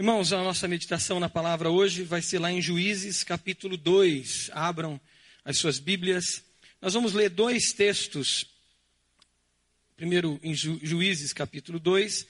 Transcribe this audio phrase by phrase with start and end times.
[0.00, 4.48] Irmãos, a nossa meditação na palavra hoje vai ser lá em Juízes, capítulo 2.
[4.54, 4.98] Abram
[5.44, 6.42] as suas Bíblias.
[6.80, 8.46] Nós vamos ler dois textos.
[9.98, 12.26] Primeiro em Ju, Juízes, capítulo 2,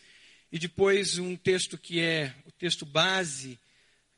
[0.51, 3.56] e depois um texto que é o texto base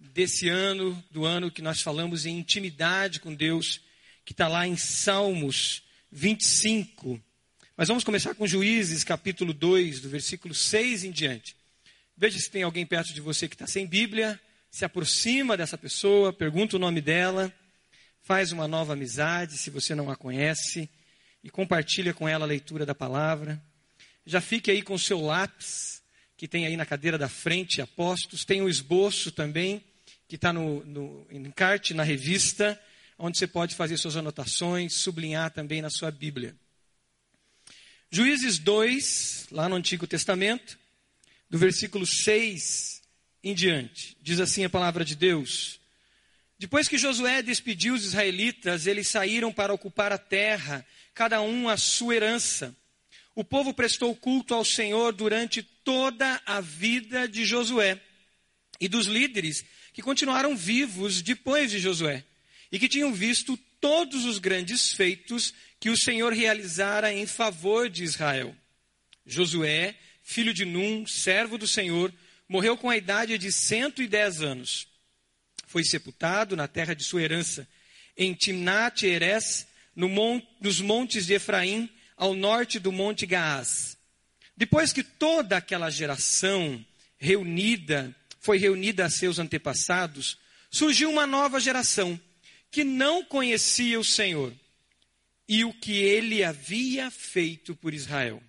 [0.00, 3.82] desse ano, do ano que nós falamos em intimidade com Deus,
[4.24, 7.22] que está lá em Salmos 25.
[7.76, 11.54] Mas vamos começar com Juízes, capítulo 2, do versículo 6 em diante.
[12.22, 14.40] Veja se tem alguém perto de você que está sem Bíblia,
[14.70, 17.52] se aproxima dessa pessoa, pergunta o nome dela,
[18.20, 20.88] faz uma nova amizade se você não a conhece
[21.42, 23.60] e compartilha com ela a leitura da palavra.
[24.24, 26.00] Já fique aí com o seu lápis,
[26.36, 28.44] que tem aí na cadeira da frente, apostos.
[28.44, 29.82] Tem o um esboço também,
[30.28, 32.80] que está no, no encarte na revista,
[33.18, 36.54] onde você pode fazer suas anotações, sublinhar também na sua Bíblia.
[38.12, 40.80] Juízes 2, lá no Antigo Testamento,
[41.52, 43.02] do versículo 6
[43.44, 44.16] em diante.
[44.22, 45.78] Diz assim a palavra de Deus:
[46.58, 51.76] Depois que Josué despediu os israelitas, eles saíram para ocupar a terra, cada um a
[51.76, 52.74] sua herança.
[53.34, 58.00] O povo prestou culto ao Senhor durante toda a vida de Josué
[58.80, 59.62] e dos líderes
[59.92, 62.24] que continuaram vivos depois de Josué
[62.70, 68.04] e que tinham visto todos os grandes feitos que o Senhor realizara em favor de
[68.04, 68.56] Israel.
[69.26, 72.12] Josué filho de Num, servo do Senhor,
[72.48, 74.86] morreu com a idade de 110 anos.
[75.66, 77.66] Foi sepultado na terra de sua herança,
[78.16, 83.96] em Timnat Eres, no mon nos montes de Efraim, ao norte do monte Gaás.
[84.56, 86.84] Depois que toda aquela geração
[87.18, 90.38] reunida foi reunida a seus antepassados,
[90.70, 92.20] surgiu uma nova geração
[92.70, 94.52] que não conhecia o Senhor
[95.48, 98.42] e o que ele havia feito por Israel.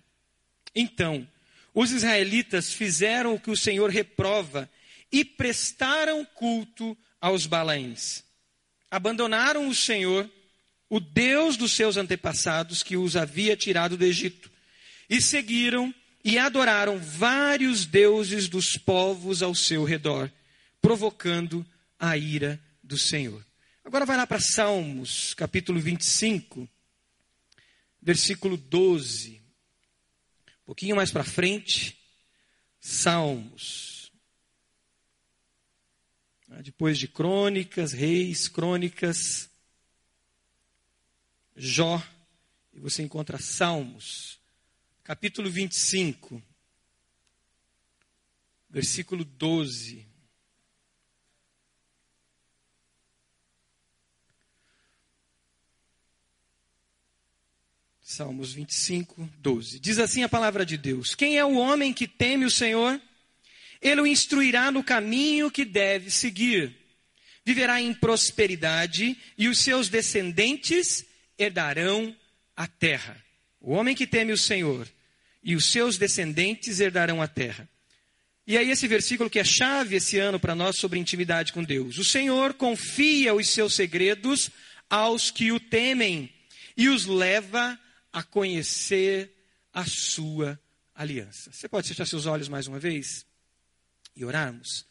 [0.74, 1.28] Então,
[1.74, 4.70] os israelitas fizeram o que o Senhor reprova
[5.10, 8.22] e prestaram culto aos Balaíns.
[8.90, 10.30] Abandonaram o Senhor,
[10.88, 14.50] o Deus dos seus antepassados, que os havia tirado do Egito,
[15.10, 15.92] e seguiram
[16.24, 20.30] e adoraram vários deuses dos povos ao seu redor,
[20.80, 21.66] provocando
[21.98, 23.44] a ira do Senhor.
[23.84, 26.68] Agora vai lá para Salmos, capítulo 25,
[28.00, 29.43] versículo 12.
[30.64, 31.98] Um pouquinho mais para frente,
[32.80, 34.10] Salmos.
[36.48, 39.50] Ah, depois de Crônicas, Reis, Crônicas,
[41.54, 42.02] Jó,
[42.72, 44.40] e você encontra Salmos,
[45.02, 46.42] capítulo 25,
[48.70, 50.13] versículo 12.
[58.14, 59.80] Salmos 25, 12.
[59.80, 63.00] Diz assim a palavra de Deus: Quem é o homem que teme o Senhor?
[63.82, 66.72] Ele o instruirá no caminho que deve seguir.
[67.44, 71.04] Viverá em prosperidade e os seus descendentes
[71.36, 72.14] herdarão
[72.56, 73.20] a terra.
[73.60, 74.88] O homem que teme o Senhor
[75.42, 77.68] e os seus descendentes herdarão a terra.
[78.46, 81.98] E aí, esse versículo que é chave esse ano para nós sobre intimidade com Deus.
[81.98, 84.50] O Senhor confia os seus segredos
[84.88, 86.32] aos que o temem
[86.76, 87.76] e os leva
[88.14, 89.34] a conhecer
[89.72, 90.58] a sua
[90.94, 91.50] aliança.
[91.52, 93.26] Você pode fechar seus olhos mais uma vez
[94.14, 94.86] e orarmos?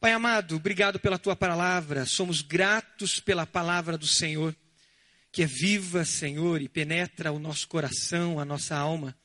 [0.00, 2.04] Pai amado, obrigado pela tua palavra.
[2.04, 4.56] Somos gratos pela palavra do Senhor,
[5.30, 9.16] que é viva, Senhor, e penetra o nosso coração, a nossa alma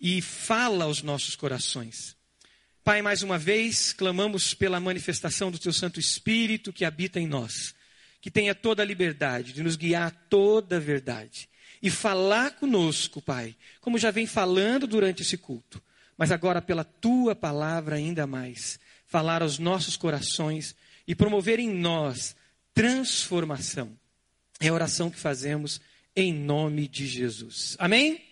[0.00, 2.16] e fala aos nossos corações.
[2.82, 7.72] Pai, mais uma vez, clamamos pela manifestação do teu Santo Espírito que habita em nós,
[8.20, 11.48] que tenha toda a liberdade de nos guiar a toda a verdade
[11.84, 15.82] e falar conosco, Pai, como já vem falando durante esse culto,
[16.16, 20.74] mas agora pela tua palavra ainda mais, falar aos nossos corações
[21.06, 22.34] e promover em nós
[22.72, 23.94] transformação.
[24.58, 25.78] É a oração que fazemos
[26.16, 27.76] em nome de Jesus.
[27.78, 28.24] Amém?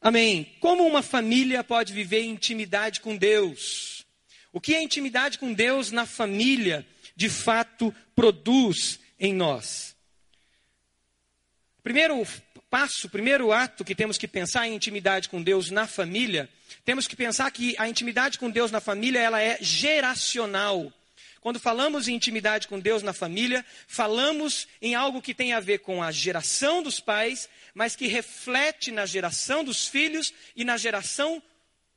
[0.00, 0.54] Amém.
[0.60, 4.06] Como uma família pode viver em intimidade com Deus?
[4.52, 6.86] O que a intimidade com Deus na família
[7.16, 9.93] de fato produz em nós?
[11.84, 12.26] Primeiro
[12.70, 16.48] passo, primeiro ato que temos que pensar em intimidade com Deus na família,
[16.82, 20.90] temos que pensar que a intimidade com Deus na família, ela é geracional.
[21.42, 25.80] Quando falamos em intimidade com Deus na família, falamos em algo que tem a ver
[25.80, 31.42] com a geração dos pais, mas que reflete na geração dos filhos e na geração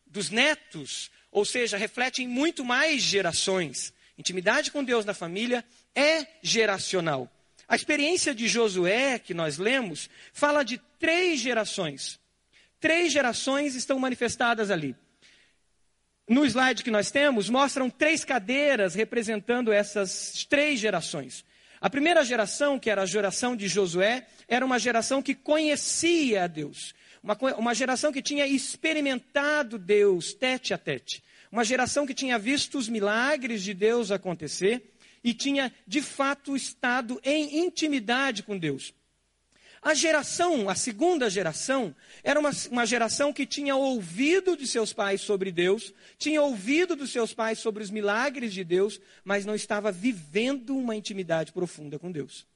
[0.06, 3.94] dos netos, ou seja, reflete em muito mais gerações.
[4.18, 5.64] Intimidade com Deus na família
[5.96, 7.32] é geracional.
[7.68, 12.18] A experiência de Josué, que nós lemos, fala de três gerações.
[12.80, 14.96] Três gerações estão manifestadas ali.
[16.30, 21.46] no slide que nós temos, mostram três cadeiras representando essas três gerações.
[21.80, 26.48] A primeira geração, que era a geração de Josué, era uma geração que conhecia a
[26.48, 26.94] Deus.
[27.24, 31.24] Uma, uma geração que tinha experimentado Deus tete a tete.
[31.52, 37.20] Uma geração que tinha visto os milagres de Deus acontecer e tinha, de fato, estado
[37.24, 38.94] em intimidade com Deus.
[39.82, 45.22] A geração, a segunda geração, era uma, uma geração que tinha ouvido de seus pais
[45.22, 49.92] sobre Deus, tinha ouvido dos seus pais sobre os milagres de Deus, mas não estava
[49.92, 52.48] vivendo uma intimidade profunda com Deus.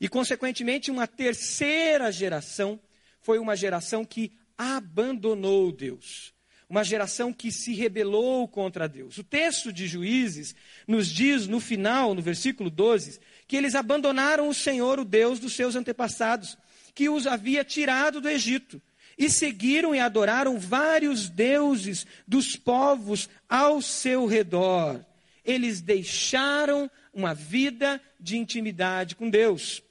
[0.00, 2.80] E, consequentemente, uma terceira geração
[3.20, 6.34] foi uma geração que abandonou Deus.
[6.68, 9.16] Uma geração que se rebelou contra Deus.
[9.16, 10.54] O texto de Juízes
[10.86, 15.54] nos diz no final, no versículo 12, que eles abandonaram o Senhor, o Deus dos
[15.54, 16.58] seus antepassados,
[16.94, 18.82] que os havia tirado do Egito,
[19.16, 25.04] e seguiram e adoraram vários deuses dos povos ao seu redor.
[25.44, 29.82] Eles deixaram uma vida de intimidade com Deus.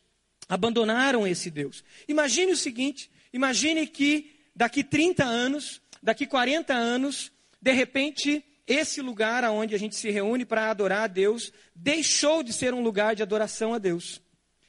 [0.47, 1.83] Abandonaram esse Deus.
[2.07, 9.43] Imagine o seguinte: imagine que daqui 30 anos, daqui 40 anos, de repente, esse lugar
[9.43, 13.23] aonde a gente se reúne para adorar a Deus deixou de ser um lugar de
[13.23, 14.21] adoração a Deus.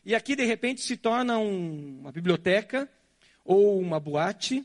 [0.04, 2.88] E aqui, de repente, se torna um, uma biblioteca,
[3.44, 4.64] ou uma boate,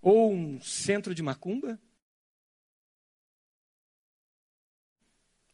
[0.00, 1.78] ou um centro de macumba,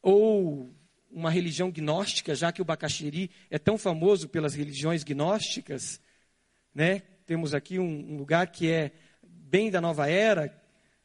[0.02, 0.72] ou
[1.10, 6.00] uma religião gnóstica, já que o Bacaxiri é tão famoso pelas religiões gnósticas,
[6.74, 7.00] né?
[7.24, 8.92] Temos aqui um, um lugar que é
[9.44, 10.54] bem da nova era,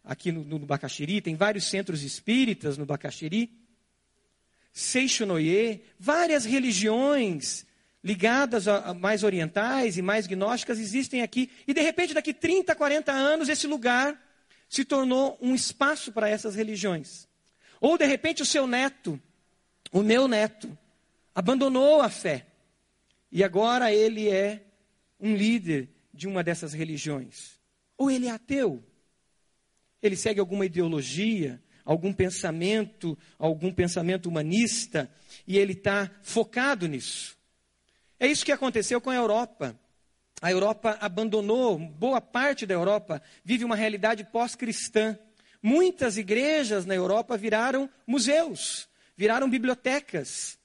[0.03, 3.51] aqui no, no Bacaxiri, tem vários centros espíritas no Bacaxiri.
[4.71, 7.65] Seixonoye, várias religiões
[8.03, 11.51] ligadas a, a mais orientais e mais gnósticas existem aqui.
[11.67, 14.19] E de repente, daqui 30, 40 anos, esse lugar
[14.69, 17.27] se tornou um espaço para essas religiões.
[17.81, 19.19] Ou de repente o seu neto,
[19.91, 20.77] o meu neto,
[21.33, 22.45] abandonou a fé.
[23.31, 24.63] E agora ele é
[25.19, 27.58] um líder de uma dessas religiões.
[27.99, 28.81] Ou ele é ateu.
[30.01, 35.11] Ele segue alguma ideologia, algum pensamento, algum pensamento humanista,
[35.45, 37.37] e ele está focado nisso.
[38.17, 39.77] É isso que aconteceu com a Europa.
[40.41, 45.19] A Europa abandonou, boa parte da Europa vive uma realidade pós-cristã.
[45.61, 48.87] Muitas igrejas na Europa viraram museus,
[49.17, 50.57] viraram bibliotecas.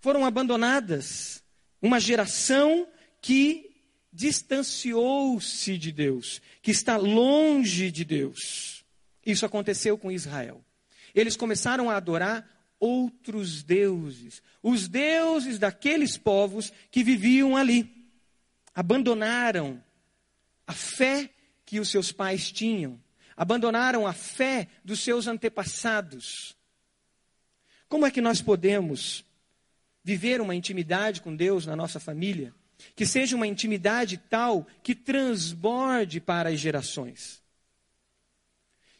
[0.00, 1.44] Foram abandonadas.
[1.82, 2.88] Uma geração
[3.20, 3.67] que
[4.12, 8.84] distanciou-se de Deus, que está longe de Deus.
[9.24, 10.64] Isso aconteceu com Israel.
[11.14, 12.48] Eles começaram a adorar
[12.80, 17.92] outros deuses, os deuses daqueles povos que viviam ali.
[18.74, 19.82] Abandonaram
[20.66, 21.30] a fé
[21.64, 23.02] que os seus pais tinham,
[23.36, 26.56] abandonaram a fé dos seus antepassados.
[27.88, 29.24] Como é que nós podemos
[30.04, 32.54] viver uma intimidade com Deus na nossa família?
[32.94, 37.42] Que seja uma intimidade tal que transborde para as gerações.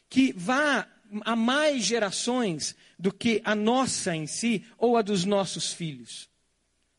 [0.09, 0.87] Que vá
[1.21, 6.29] a mais gerações do que a nossa em si ou a dos nossos filhos.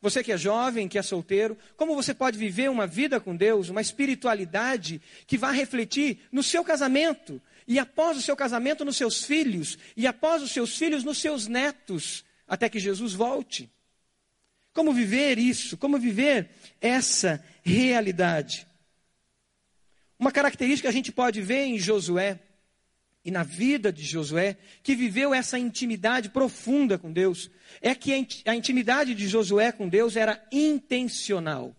[0.02, 3.68] Você que é jovem, que é solteiro, como você pode viver uma vida com Deus,
[3.68, 9.24] uma espiritualidade que vá refletir no seu casamento, e após o seu casamento nos seus
[9.24, 13.70] filhos, e após os seus filhos nos seus netos, até que Jesus volte?
[14.72, 15.76] Como viver isso?
[15.76, 16.50] Como viver
[16.80, 18.66] essa realidade?
[20.18, 22.40] Uma característica que a gente pode ver em Josué
[23.24, 27.50] e na vida de Josué, que viveu essa intimidade profunda com Deus,
[27.80, 28.12] é que
[28.46, 31.76] a intimidade de Josué com Deus era intencional.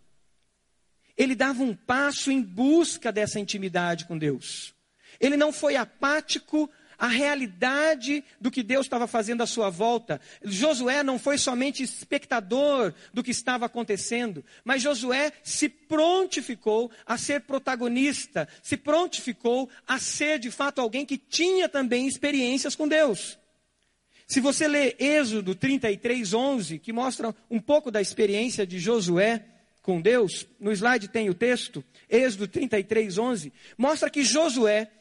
[1.18, 4.74] Ele dava um passo em busca dessa intimidade com Deus.
[5.20, 6.70] Ele não foi apático
[7.02, 10.22] a realidade do que Deus estava fazendo à sua volta.
[10.44, 17.42] Josué não foi somente espectador do que estava acontecendo, mas Josué se prontificou a ser
[17.42, 23.40] protagonista, se prontificou a ser de fato alguém que tinha também experiências com Deus.
[24.28, 29.44] Se você lê Êxodo 33, 11, que mostra um pouco da experiência de Josué
[29.82, 34.92] com Deus, no slide tem o texto, Êxodo 33, 11, mostra que Josué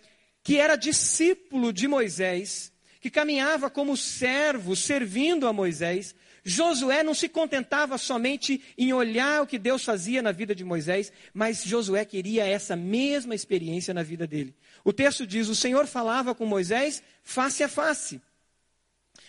[0.43, 7.29] que era discípulo de Moisés, que caminhava como servo, servindo a Moisés, Josué não se
[7.29, 12.47] contentava somente em olhar o que Deus fazia na vida de Moisés, mas Josué queria
[12.47, 14.55] essa mesma experiência na vida dele.
[14.85, 18.21] O texto diz: O Senhor falava com Moisés face a face,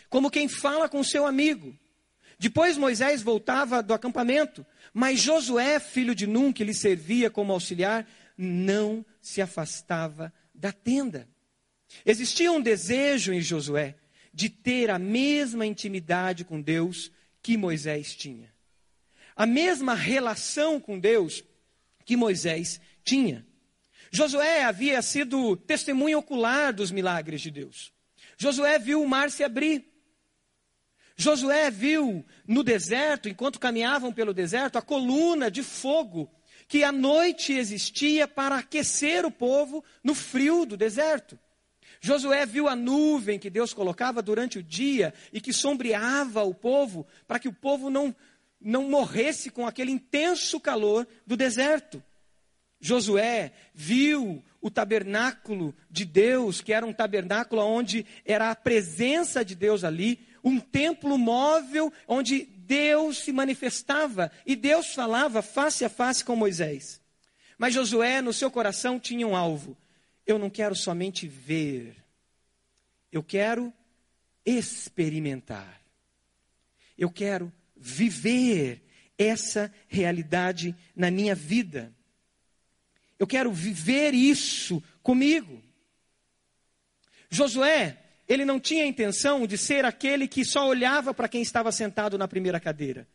[0.10, 1.78] como quem fala com seu amigo.
[2.40, 8.08] Depois Moisés voltava do acampamento, mas Josué, filho de Num, que lhe servia como auxiliar,
[8.36, 11.28] não se afastava da tenda.
[12.06, 13.96] Existia um desejo em Josué
[14.32, 18.54] de ter a mesma intimidade com Deus que Moisés tinha.
[19.36, 21.44] A mesma relação com Deus
[22.06, 23.46] que Moisés tinha.
[24.12, 27.92] Josué havia sido testemunho ocular dos milagres de Deus.
[28.38, 29.84] Josué viu o mar se abrir.
[31.18, 36.32] Josué viu no deserto, enquanto caminhavam pelo deserto, a coluna de fogo
[36.72, 41.38] que à noite existia para aquecer o povo no frio do deserto.
[42.00, 47.06] Josué viu a nuvem que Deus colocava durante o dia e que sombreava o povo,
[47.28, 48.16] para que o povo não,
[48.62, 52.02] não morresse com aquele intenso calor do deserto.
[52.80, 59.56] Josué viu o tabernáculo de Deus, que era um tabernáculo onde era a presença de
[59.56, 66.24] Deus ali, um templo móvel onde Deus se manifestava e Deus falava face a face
[66.24, 67.02] com Moisés.
[67.58, 69.78] Mas Josué, no seu coração, tinha um alvo:
[70.26, 72.02] eu não quero somente ver,
[73.12, 73.74] eu quero
[74.46, 75.82] experimentar.
[76.98, 78.82] Eu quero viver
[79.18, 81.94] essa realidade na minha vida.
[83.20, 85.62] Eu quero viver isso comigo.
[87.30, 88.01] Josué,
[88.32, 92.18] ele não tinha a intenção de ser aquele que só olhava para quem estava sentado
[92.18, 93.06] na primeira cadeira.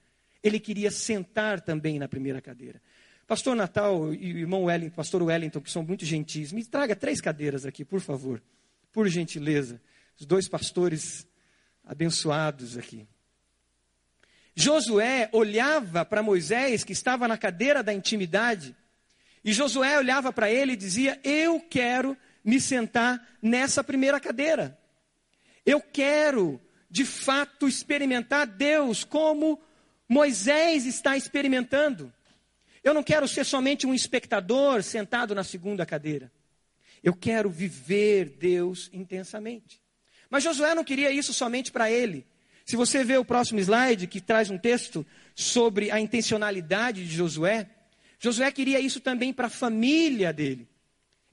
[0.43, 2.83] Ele queria sentar também na primeira cadeira.
[3.27, 7.19] Pastor Natal e o irmão Wellington, pastor Wellington, que são muito gentis, me traga três
[7.19, 8.43] cadeiras aqui, por favor.
[8.93, 9.81] Por gentileza.
[10.21, 11.27] Os dois pastores
[11.83, 13.09] abençoados aqui.
[14.55, 18.77] Josué olhava para Moisés, que estava na cadeira da intimidade,
[19.43, 24.79] e Josué olhava para ele e dizia: Eu quero me sentar nessa primeira cadeira.
[25.67, 29.61] Eu quero, de fato, experimentar Deus como
[30.09, 32.13] Moisés está experimentando.
[32.85, 36.31] Eu não quero ser somente um espectador sentado na segunda cadeira.
[37.03, 39.83] Eu quero viver Deus intensamente.
[40.31, 42.25] Mas Josué não queria isso somente para ele.
[42.65, 45.05] Se você vê o próximo slide, que traz um texto
[45.35, 47.69] sobre a intencionalidade de Josué,
[48.19, 50.69] Josué queria isso também para a família dele.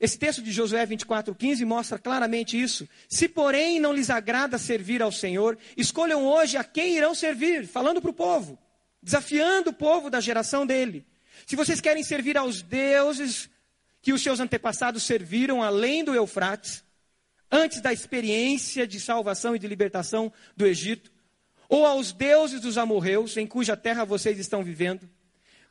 [0.04, 2.86] Esse texto de Josué 24,15 mostra claramente isso.
[3.08, 8.02] Se, porém, não lhes agrada servir ao Senhor, escolham hoje a quem irão servir, falando
[8.02, 8.60] para o povo,
[9.02, 11.06] desafiando o povo da geração dele.
[11.48, 13.50] Se vocês querem servir aos deuses
[14.02, 16.84] que os seus antepassados serviram além do Eufrates,
[17.50, 21.14] antes da experiência de salvação e de libertação do Egito,
[21.70, 25.10] ou aos deuses dos amorreus, em cuja terra vocês estão vivendo,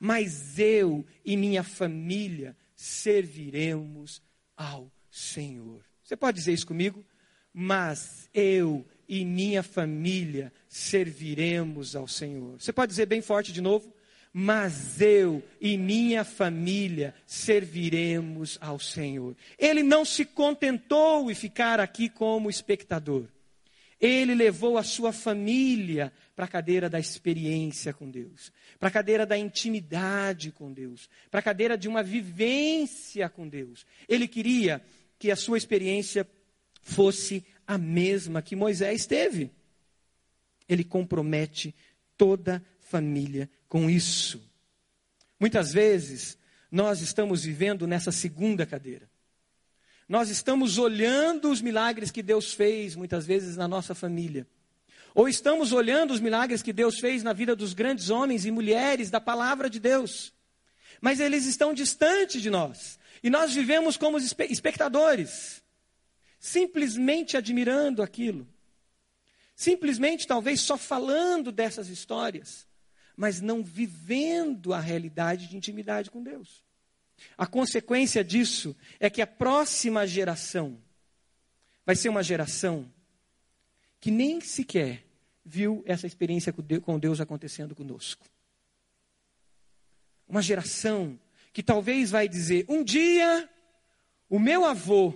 [0.01, 4.21] mas eu e minha família serviremos
[4.57, 5.85] ao Senhor.
[6.03, 7.05] Você pode dizer isso comigo?
[7.55, 12.61] Mas eu e minha família serviremos ao Senhor.
[12.61, 13.95] Você pode dizer bem forte de novo?
[14.35, 19.37] mas eu e minha família serviremos ao Senhor.
[19.59, 23.27] Ele não se contentou em ficar aqui como espectador.
[24.03, 29.25] Ele levou a sua família para a cadeira da experiência com Deus, para a cadeira
[29.25, 33.87] da intimidade com Deus, para a cadeira de uma vivência com Deus.
[34.09, 34.83] Ele queria
[35.21, 36.29] que a sua experiência
[36.83, 39.53] fosse a mesma que Moisés teve.
[40.69, 41.73] Ele compromete
[42.17, 44.43] toda família com isso.
[45.39, 46.37] Muitas vezes,
[46.73, 49.09] nós estamos vivendo nessa segunda cadeira.
[50.13, 54.47] Nós estamos olhando os milagres que Deus fez, muitas vezes, na nossa família.
[55.15, 59.09] Ou estamos olhando os milagres que Deus fez na vida dos grandes homens e mulheres
[59.09, 60.31] da palavra de Deus.
[61.01, 62.99] Mas eles estão distantes de nós.
[63.23, 65.63] E nós vivemos como espectadores,
[66.39, 68.47] simplesmente admirando aquilo.
[69.57, 72.67] Simplesmente, talvez, só falando dessas histórias
[73.15, 76.65] mas não vivendo a realidade de intimidade com Deus.
[77.37, 80.79] A consequência disso é que a próxima geração
[81.85, 82.91] vai ser uma geração
[84.01, 85.05] que nem sequer
[85.45, 88.27] viu essa experiência com Deus acontecendo conosco.
[90.29, 91.19] Uma geração
[91.53, 93.49] que talvez vai dizer: um dia
[94.29, 95.13] o meu avô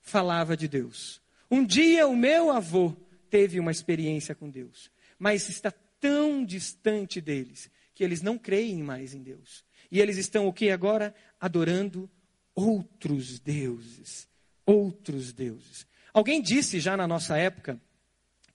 [0.00, 1.20] falava de Deus.
[1.50, 2.96] Um dia o meu avô
[3.28, 4.90] teve uma experiência com Deus.
[5.18, 9.64] Mas está tão distante deles que eles não creem mais em Deus.
[9.92, 11.14] E eles estão o que agora?
[11.38, 12.10] Adorando
[12.54, 14.26] outros deuses.
[14.64, 15.86] Outros deuses.
[16.14, 17.78] Alguém disse já na nossa época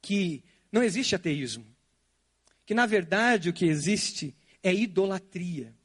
[0.02, 1.64] que não existe ateísmo.
[2.66, 5.76] Que na verdade o que existe é idolatria.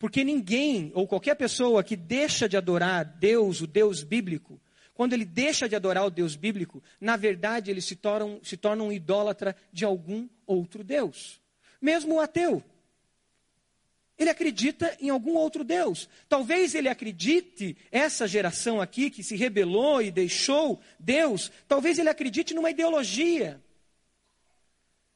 [0.00, 4.60] Porque ninguém ou qualquer pessoa que deixa de adorar Deus, o Deus bíblico,
[4.94, 8.82] quando ele deixa de adorar o Deus bíblico, na verdade ele se torna, se torna
[8.82, 11.40] um idólatra de algum outro Deus.
[11.80, 12.64] Mesmo o ateu.
[14.22, 16.08] Ele acredita em algum outro Deus.
[16.28, 22.54] Talvez ele acredite, essa geração aqui que se rebelou e deixou Deus, talvez ele acredite
[22.54, 23.60] numa ideologia.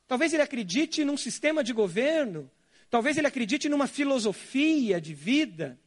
[0.09, 2.51] Talvez ele acredite num sistema de governo.
[2.91, 5.79] Talvez ele acredite numa filosofia de vida.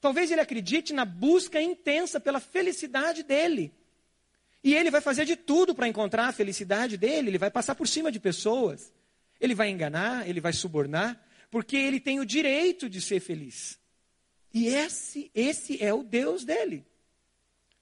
[0.00, 3.72] Talvez ele acredite na busca intensa pela felicidade dele.
[4.64, 7.30] E ele vai fazer de tudo para encontrar a felicidade dele.
[7.30, 8.92] Ele vai passar por cima de pessoas.
[9.40, 13.78] Ele vai enganar, ele vai subornar porque ele tem o direito de ser feliz.
[14.52, 16.86] E esse, esse é o Deus dele.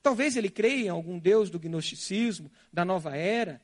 [0.01, 3.61] Talvez ele creia em algum Deus do gnosticismo, da nova era.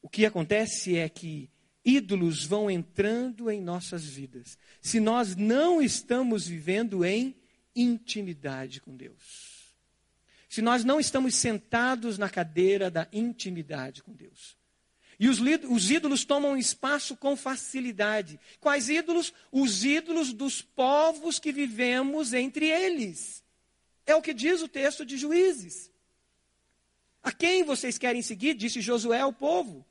[0.00, 1.50] O que acontece é que
[1.84, 7.34] ídolos vão entrando em nossas vidas, se nós não estamos vivendo em
[7.74, 9.58] intimidade com Deus.
[10.48, 14.57] Se nós não estamos sentados na cadeira da intimidade com Deus.
[15.18, 18.38] E os, os, ídolos tomam espaço com facilidade.
[18.60, 19.32] Quais ídolos?
[19.50, 23.42] Os ídolos dos povos que vivemos entre eles.
[24.06, 25.90] É o que diz o texto de Juízes.
[27.22, 28.54] A quem vocês querem seguir?
[28.54, 29.84] Disse Josué ao povo.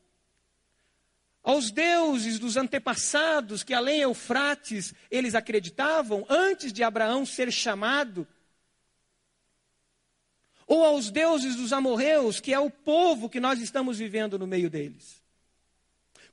[1.43, 8.27] Aos deuses dos antepassados que além Eufrates eles acreditavam antes de Abraão ser chamado.
[10.65, 14.69] Ou aos deuses dos amorreus, que é o povo que nós estamos vivendo no meio
[14.69, 15.16] deles.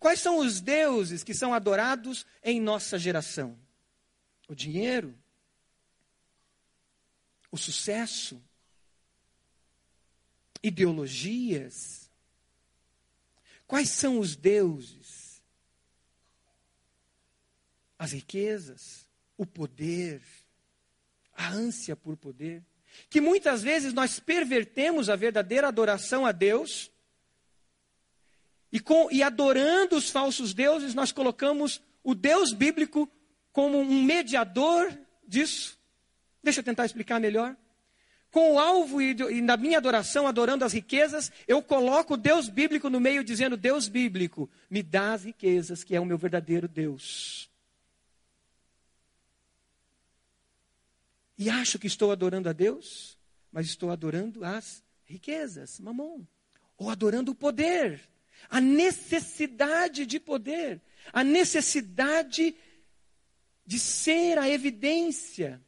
[0.04, 3.58] Quais são os deuses que são adorados em nossa geração?
[4.46, 5.18] O dinheiro,
[7.50, 8.38] o sucesso,
[10.62, 12.10] ideologias.
[13.66, 15.42] Quais são os deuses?
[17.98, 19.08] As riquezas,
[19.38, 20.20] o poder,
[21.32, 22.62] a ânsia por poder.
[23.08, 26.92] Que muitas vezes nós pervertemos a verdadeira adoração a Deus
[28.74, 33.08] e, com, e adorando os falsos deuses, nós colocamos o Deus bíblico
[33.52, 34.92] como um mediador
[35.24, 35.78] disso.
[36.42, 37.56] Deixa eu tentar explicar melhor.
[38.32, 42.48] Com o alvo e, e na minha adoração, adorando as riquezas, eu coloco o Deus
[42.48, 46.66] bíblico no meio, dizendo: Deus bíblico, me dá as riquezas, que é o meu verdadeiro
[46.66, 47.48] Deus.
[51.38, 53.16] E acho que estou adorando a Deus,
[53.52, 56.24] mas estou adorando as riquezas, mamon.
[56.76, 58.12] Ou adorando o poder
[58.48, 60.80] a necessidade de poder,
[61.12, 62.54] a necessidade
[63.66, 65.62] de ser a evidência,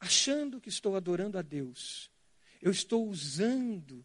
[0.00, 2.10] achando que estou adorando a Deus.
[2.60, 4.04] Eu estou usando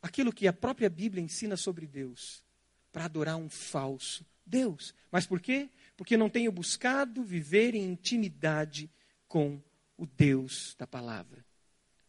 [0.00, 2.42] aquilo que a própria Bíblia ensina sobre Deus
[2.90, 4.94] para adorar um falso Deus.
[5.10, 5.70] Mas por quê?
[5.96, 8.90] Porque não tenho buscado viver em intimidade
[9.28, 9.62] com
[9.96, 11.44] o Deus da palavra,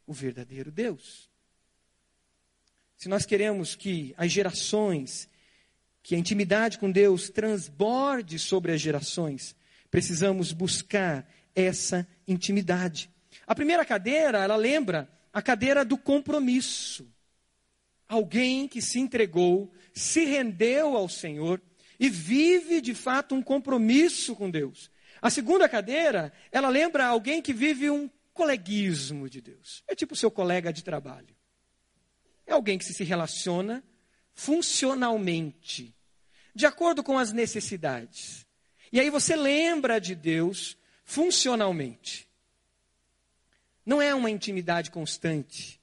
[0.06, 1.33] o verdadeiro Deus
[3.04, 5.28] se nós queremos que as gerações,
[6.02, 9.58] que a intimidade com Deus transborde sobre as gerações,
[9.92, 13.10] precisamos buscar essa intimidade.
[13.46, 17.06] A primeira cadeira, ela lembra a cadeira do compromisso.
[18.08, 21.62] Alguém que se entregou, se rendeu ao Senhor
[22.00, 24.90] e vive de fato um compromisso com Deus.
[25.22, 29.84] A segunda cadeira, ela lembra alguém que vive um coleguismo de Deus.
[29.90, 31.33] É tipo o seu colega de trabalho.
[32.46, 33.84] É alguém que se relaciona
[34.34, 35.96] funcionalmente,
[36.54, 38.46] de acordo com as necessidades.
[38.92, 42.28] E aí você lembra de Deus funcionalmente.
[43.86, 45.80] Não é uma intimidade constante,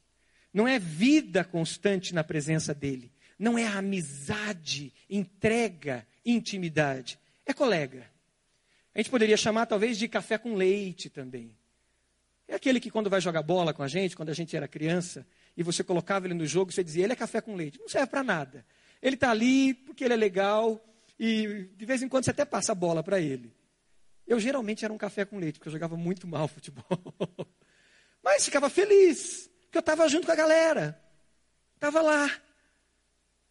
[0.53, 7.19] não é vida constante na presença dele, não é amizade, entrega, intimidade.
[7.47, 8.11] É colega.
[8.95, 11.57] A gente poderia chamar talvez de café com leite também.
[12.51, 15.25] É aquele que quando vai jogar bola com a gente, quando a gente era criança,
[15.57, 17.79] e você colocava ele no jogo, você dizia, ele é café com leite.
[17.79, 18.67] Não serve para nada.
[19.01, 20.85] Ele está ali porque ele é legal
[21.17, 23.55] e de vez em quando você até passa a bola para ele.
[24.27, 26.85] Eu geralmente era um café com leite, porque eu jogava muito mal futebol.
[28.21, 31.01] Mas ficava feliz, porque eu estava junto com a galera.
[31.77, 32.29] Estava lá.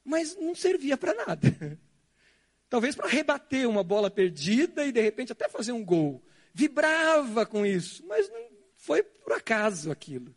[0.03, 1.79] Mas não servia para nada.
[2.69, 6.21] Talvez para rebater uma bola perdida e de repente até fazer um gol.
[6.53, 8.48] Vibrava com isso, mas não
[8.89, 10.35] foi por acaso aquilo.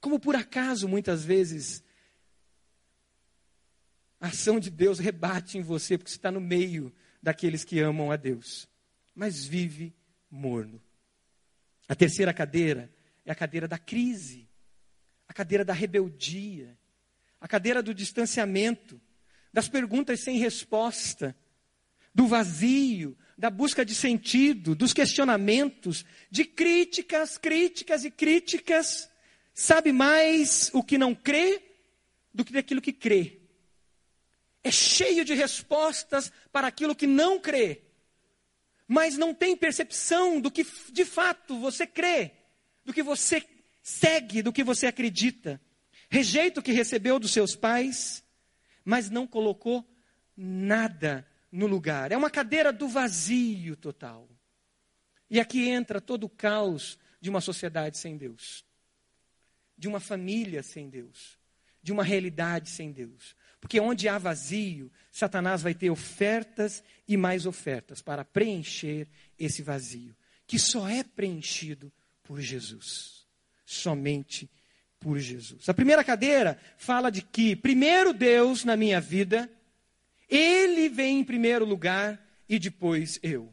[0.00, 1.82] Como por acaso, muitas vezes,
[4.20, 8.12] a ação de Deus rebate em você, porque você está no meio daqueles que amam
[8.12, 8.68] a Deus,
[9.12, 9.92] mas vive
[10.30, 10.80] morno.
[11.88, 12.88] A terceira cadeira
[13.24, 14.48] é a cadeira da crise,
[15.26, 16.78] a cadeira da rebeldia,
[17.40, 19.00] a cadeira do distanciamento,
[19.52, 21.36] das perguntas sem resposta,
[22.14, 29.10] do vazio, da busca de sentido, dos questionamentos, de críticas, críticas e críticas
[29.52, 31.62] sabe mais o que não crê
[32.32, 33.40] do que daquilo que crê.
[34.62, 37.82] é cheio de respostas para aquilo que não crê,
[38.88, 42.32] mas não tem percepção do que de fato você crê,
[42.84, 43.44] do que você
[43.82, 45.60] segue, do que você acredita.
[46.08, 48.24] Rejeita o que recebeu dos seus pais,
[48.84, 49.86] mas não colocou
[50.36, 52.10] nada no lugar.
[52.10, 54.28] É uma cadeira do vazio total.
[55.30, 58.64] E aqui entra todo o caos de uma sociedade sem Deus,
[59.78, 61.38] de uma família sem Deus,
[61.82, 63.34] de uma realidade sem Deus.
[63.60, 70.14] Porque onde há vazio, Satanás vai ter ofertas e mais ofertas para preencher esse vazio,
[70.46, 71.90] que só é preenchido
[72.22, 73.26] por Jesus.
[73.64, 74.50] Somente
[74.98, 75.68] por Jesus.
[75.68, 79.50] A primeira cadeira fala de que, primeiro Deus na minha vida,
[80.28, 83.52] Ele vem em primeiro lugar e depois eu.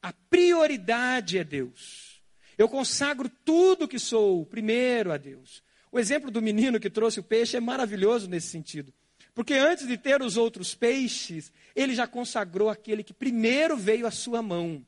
[0.00, 2.22] A prioridade é Deus.
[2.56, 5.62] Eu consagro tudo que sou primeiro a Deus.
[5.90, 8.92] O exemplo do menino que trouxe o peixe é maravilhoso nesse sentido.
[9.34, 14.10] Porque antes de ter os outros peixes, ele já consagrou aquele que primeiro veio à
[14.10, 14.84] sua mão.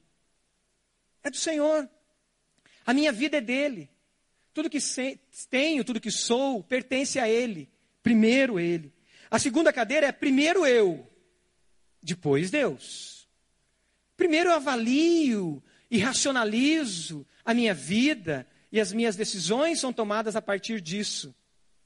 [1.23, 1.89] É do Senhor.
[2.87, 3.91] A minha vida é dele.
[4.55, 4.79] Tudo que
[5.51, 7.69] tenho, tudo que sou, pertence a Ele.
[8.03, 8.93] Primeiro Ele.
[9.31, 11.07] A segunda cadeira é primeiro eu,
[12.03, 13.29] depois Deus.
[14.17, 20.43] Primeiro eu avalio e racionalizo a minha vida e as minhas decisões são tomadas a
[20.43, 21.35] partir disso.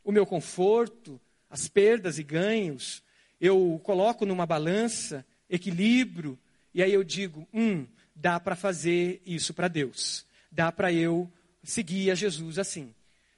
[0.05, 3.03] O meu conforto, as perdas e ganhos,
[3.41, 6.39] eu coloco numa balança, equilibro,
[6.75, 11.31] e aí eu digo: hum, dá para fazer isso para Deus, dá para eu
[11.63, 12.95] seguir a Jesus assim.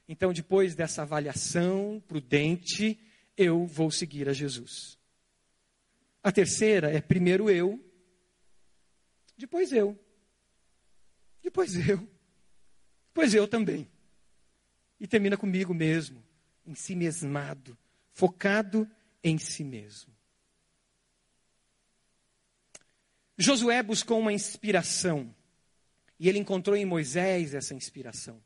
[0.08, 2.98] Então, depois dessa avaliação prudente,
[3.36, 4.98] eu vou seguir a Jesus.
[6.22, 7.78] A terceira é primeiro eu,
[9.36, 9.98] depois eu.
[11.42, 12.08] Depois eu.
[13.08, 13.88] Depois eu também.
[14.98, 16.22] E termina comigo mesmo,
[16.66, 17.76] em si mesmado,
[18.12, 18.88] focado
[19.22, 20.14] em si mesmo.
[23.36, 25.34] Josué buscou uma inspiração.
[26.18, 28.42] E ele encontrou em Moisés essa inspiração.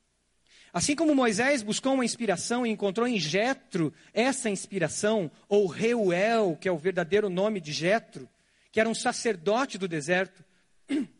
[0.72, 6.68] Assim como Moisés buscou uma inspiração e encontrou em Jetro essa inspiração, ou Reuel, que
[6.68, 8.28] é o verdadeiro nome de Jetro,
[8.70, 10.44] que era um sacerdote do deserto,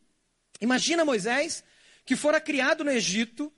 [0.61, 1.63] Imagina Moisés,
[2.05, 3.53] que fora criado no Egito,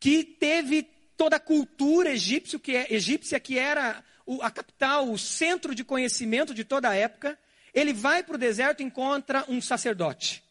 [0.00, 0.82] que teve
[1.16, 4.02] toda a cultura egípcio, que é, egípcia, que era
[4.40, 7.38] a capital, o centro de conhecimento de toda a época.
[7.74, 10.42] Ele vai para o deserto e encontra um sacerdote,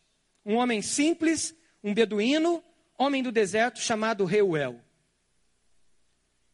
[0.46, 2.64] um homem simples, um beduíno,
[2.98, 4.80] homem do deserto chamado Reuel.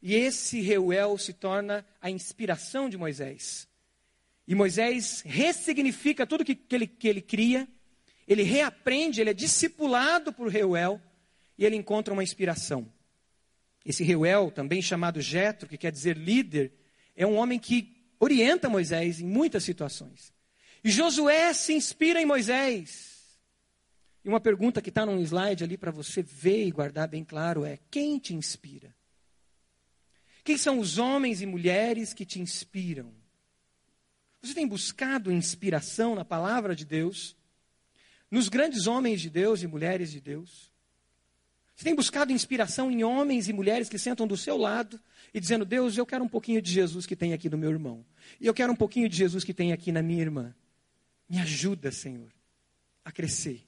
[0.01, 3.67] E esse Reuel se torna a inspiração de Moisés.
[4.47, 7.67] E Moisés ressignifica tudo que, que, ele, que ele cria
[8.31, 11.01] ele reaprende, ele é discipulado por Reuel
[11.57, 12.89] e ele encontra uma inspiração.
[13.85, 16.71] Esse Reuel, também chamado Jetro, que quer dizer líder,
[17.13, 20.31] é um homem que orienta Moisés em muitas situações.
[20.81, 23.37] E Josué se inspira em Moisés.
[24.23, 27.65] E uma pergunta que está num slide ali para você ver e guardar bem claro
[27.65, 28.95] é: quem te inspira?
[30.43, 33.11] Quem são os homens e mulheres que te inspiram?
[34.41, 37.35] Você tem buscado inspiração na palavra de Deus?
[38.31, 40.71] nos grandes homens de Deus e mulheres de Deus?
[41.75, 44.99] Você tem buscado inspiração em homens e mulheres que sentam do seu lado
[45.33, 48.05] e dizendo: Deus, eu quero um pouquinho de Jesus que tem aqui no meu irmão.
[48.39, 50.55] E eu quero um pouquinho de Jesus que tem aqui na minha irmã.
[51.27, 52.31] Me ajuda, Senhor,
[53.03, 53.61] a crescer.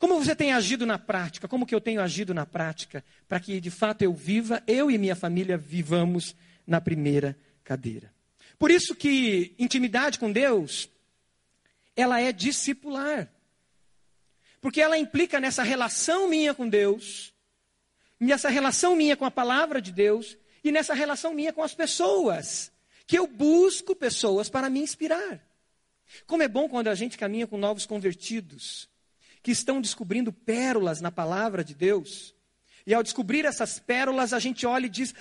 [0.00, 1.46] Como você tem agido na prática?
[1.46, 4.96] Como que eu tenho agido na prática para que de fato eu viva, eu e
[4.96, 6.34] minha família vivamos
[6.66, 8.10] na primeira cadeira?
[8.58, 10.88] Por isso que intimidade com Deus
[11.94, 13.30] ela é discipular.
[14.58, 17.34] Porque ela implica nessa relação minha com Deus,
[18.18, 22.72] nessa relação minha com a palavra de Deus e nessa relação minha com as pessoas.
[23.06, 25.46] Que eu busco pessoas para me inspirar.
[26.26, 28.88] Como é bom quando a gente caminha com novos convertidos,
[29.42, 32.34] que estão descobrindo pérolas na palavra de Deus.
[32.86, 35.14] E ao descobrir essas pérolas, a gente olha e diz: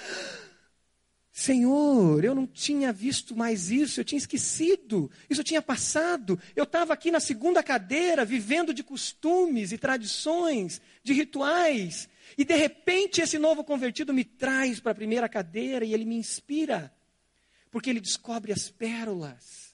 [1.31, 6.39] Senhor, eu não tinha visto mais isso, eu tinha esquecido, isso tinha passado.
[6.55, 12.55] Eu estava aqui na segunda cadeira, vivendo de costumes e tradições, de rituais, e de
[12.55, 16.93] repente esse novo convertido me traz para a primeira cadeira e ele me inspira,
[17.71, 19.68] porque ele descobre as pérolas.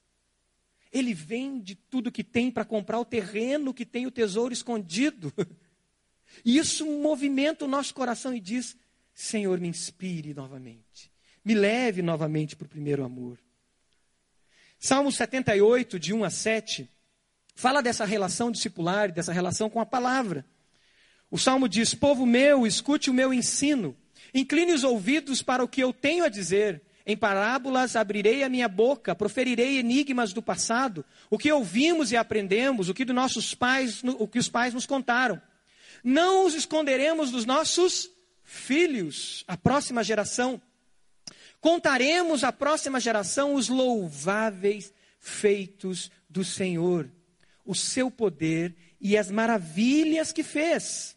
[0.97, 5.33] Ele vende tudo que tem para comprar o terreno que tem o tesouro escondido.
[6.43, 8.75] E isso movimenta o nosso coração e diz:
[9.13, 11.09] Senhor, me inspire novamente
[11.45, 13.37] me leve novamente para o primeiro amor.
[14.79, 16.89] Salmo 78, de 1 a 7,
[17.53, 20.43] fala dessa relação discipular, dessa relação com a palavra.
[21.29, 23.95] O salmo diz: Povo meu, escute o meu ensino,
[24.33, 28.67] incline os ouvidos para o que eu tenho a dizer, Em parábolas abrirei a minha
[28.67, 34.01] boca, proferirei enigmas do passado, o que ouvimos e aprendemos, o que dos nossos pais,
[34.03, 35.39] o que os pais nos contaram.
[36.03, 38.09] Não os esconderemos dos nossos
[38.43, 40.59] filhos, a próxima geração.
[41.61, 47.09] Contaremos à próxima geração os louváveis feitos do Senhor,
[47.63, 51.14] o seu poder e as maravilhas que fez.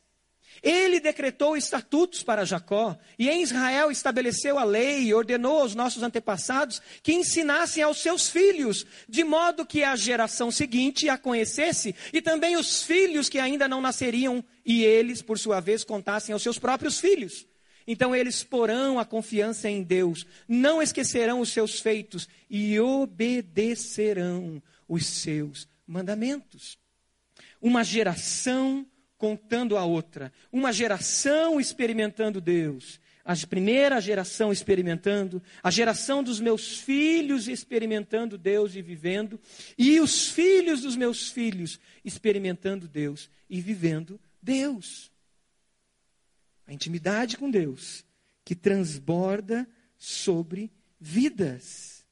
[0.63, 6.03] Ele decretou estatutos para Jacó, e em Israel estabeleceu a lei e ordenou aos nossos
[6.03, 12.21] antepassados que ensinassem aos seus filhos, de modo que a geração seguinte a conhecesse, e
[12.21, 16.59] também os filhos que ainda não nasceriam, e eles, por sua vez, contassem aos seus
[16.59, 17.47] próprios filhos.
[17.87, 25.07] Então eles porão a confiança em Deus, não esquecerão os seus feitos e obedecerão os
[25.07, 26.79] seus mandamentos.
[27.63, 28.87] Uma geração
[29.19, 30.33] contando a outra.
[30.51, 33.01] Uma geração experimentando Deus.
[33.25, 39.39] A primeira geração experimentando, a geração dos meus filhos experimentando Deus e vivendo,
[39.77, 45.13] e os filhos dos meus filhos experimentando Deus e vivendo Deus.
[46.67, 48.03] A intimidade com Deus
[48.47, 52.07] que transborda sobre vidas.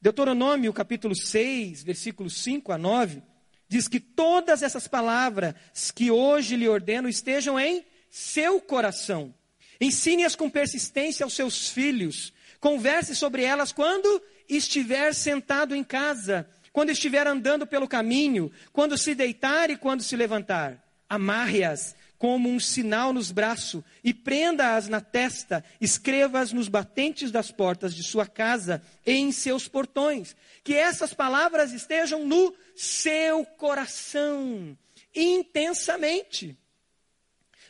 [0.00, 3.33] Deuteronômio capítulo 6, versículos 5 a 9
[3.74, 9.34] diz que todas essas palavras que hoje lhe ordeno estejam em seu coração.
[9.80, 12.32] Ensine-as com persistência aos seus filhos.
[12.60, 19.12] Converse sobre elas quando estiver sentado em casa, quando estiver andando pelo caminho, quando se
[19.12, 20.80] deitar e quando se levantar.
[21.08, 27.94] Amarre-as como um sinal nos braços e prenda-as na testa, escreva-as nos batentes das portas
[27.94, 30.34] de sua casa e em seus portões.
[30.62, 34.74] Que essas palavras estejam no seu coração,
[35.14, 36.56] intensamente.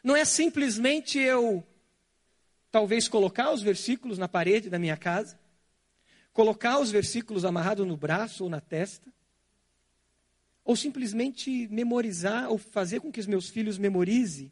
[0.05, 1.67] Não é simplesmente eu,
[2.71, 5.37] talvez, colocar os versículos na parede da minha casa,
[6.33, 9.13] colocar os versículos amarrados no braço ou na testa,
[10.65, 14.51] ou simplesmente memorizar, ou fazer com que os meus filhos memorizem.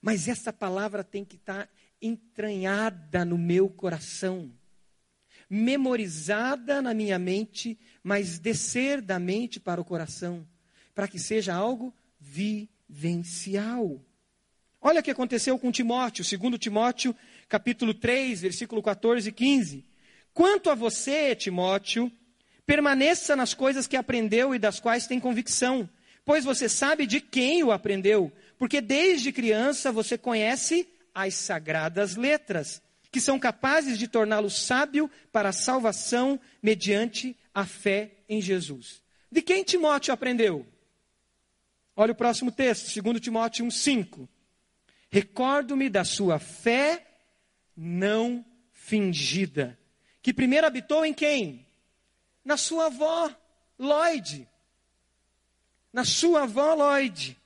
[0.00, 1.68] Mas essa palavra tem que estar
[2.00, 4.50] entranhada no meu coração,
[5.48, 10.46] memorizada na minha mente, mas descer da mente para o coração,
[10.94, 14.00] para que seja algo vivencial.
[14.80, 17.14] Olha o que aconteceu com Timóteo, segundo Timóteo,
[17.48, 19.84] capítulo 3, versículo 14 e 15.
[20.32, 22.12] Quanto a você, Timóteo,
[22.66, 25.88] Permaneça nas coisas que aprendeu e das quais tem convicção,
[26.24, 32.82] pois você sabe de quem o aprendeu, porque desde criança você conhece as sagradas letras,
[33.10, 39.00] que são capazes de torná-lo sábio para a salvação mediante a fé em Jesus.
[39.30, 40.66] De quem Timóteo aprendeu?
[41.94, 44.28] Olha o próximo texto, 2 Timóteo 1,5.
[45.08, 47.06] Recordo-me da sua fé
[47.76, 49.78] não fingida,
[50.20, 51.65] que primeiro habitou em quem?
[52.46, 53.28] Na sua avó
[53.76, 54.48] Lloyd.
[55.92, 57.36] Na sua avó Lloyd.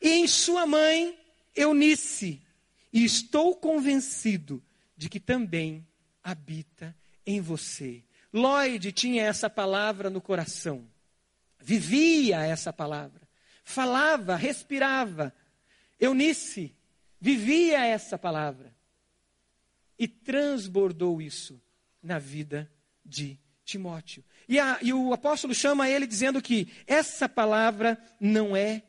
[0.00, 1.16] E em sua mãe
[1.54, 2.40] Eunice.
[2.90, 4.64] E estou convencido
[4.96, 5.86] de que também
[6.24, 8.02] habita em você.
[8.32, 10.88] Lloyd tinha essa palavra no coração.
[11.58, 13.28] Vivia essa palavra.
[13.62, 15.34] Falava, respirava.
[16.00, 16.74] Eunice
[17.20, 18.74] vivia essa palavra.
[19.98, 21.60] E transbordou isso
[22.02, 22.72] na vida
[23.04, 23.38] de
[23.70, 24.24] Timóteo.
[24.50, 28.82] E, a, e o apóstolo chama ele dizendo que essa palavra não é,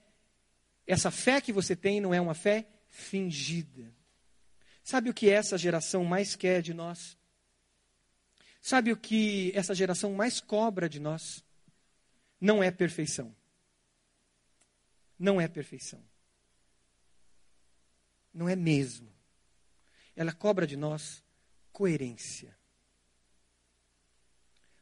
[0.87, 3.93] essa fé que você tem não é uma fé fingida.
[4.83, 7.15] Sabe o que essa geração mais quer de nós?
[8.59, 11.45] Sabe o que essa geração mais cobra de nós?
[12.39, 13.31] Não é perfeição.
[15.17, 16.03] Não é perfeição.
[18.33, 19.13] Não é mesmo.
[20.15, 21.23] Ela cobra de nós
[21.71, 22.59] coerência.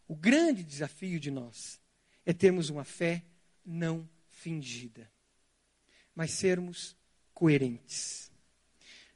[0.09, 1.79] O grande desafio de nós
[2.25, 3.23] é termos uma fé
[3.63, 5.07] não fingida,
[6.15, 6.97] mas sermos
[7.31, 8.31] coerentes.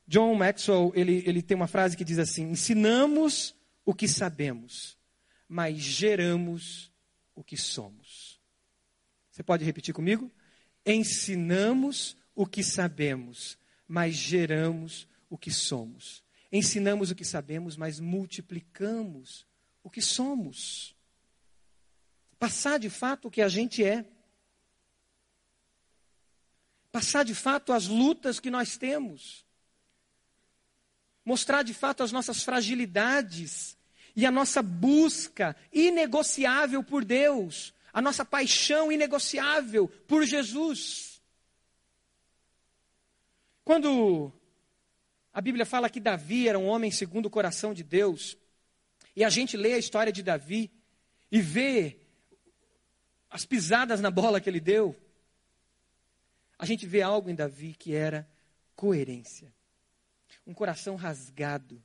[0.08, 4.96] John Maxwell, ele, ele tem uma frase que diz assim: ensinamos o que sabemos,
[5.50, 6.94] mas geramos
[7.34, 8.40] o que somos.
[9.32, 10.32] Você pode repetir comigo?
[10.86, 16.24] Ensinamos o que sabemos, mas geramos o que somos.
[16.52, 19.48] Ensinamos o que sabemos, mas multiplicamos
[19.84, 20.96] o que somos.
[22.40, 24.06] Passar de fato o que a gente é.
[26.92, 29.46] Passar de fato as lutas que nós temos.
[31.26, 33.78] Mostrar de fato as nossas fragilidades
[34.16, 41.22] e a nossa busca inegociável por Deus, a nossa paixão inegociável por Jesus.
[43.64, 44.32] Quando
[45.34, 48.38] a Bíblia fala que Davi era um homem segundo o coração de Deus,
[49.16, 50.72] e a gente lê a história de Davi
[51.32, 52.00] e vê
[53.30, 54.96] as pisadas na bola que ele deu,
[56.58, 58.30] a gente vê algo em Davi que era
[58.76, 59.54] coerência.
[60.46, 61.84] Um coração rasgado,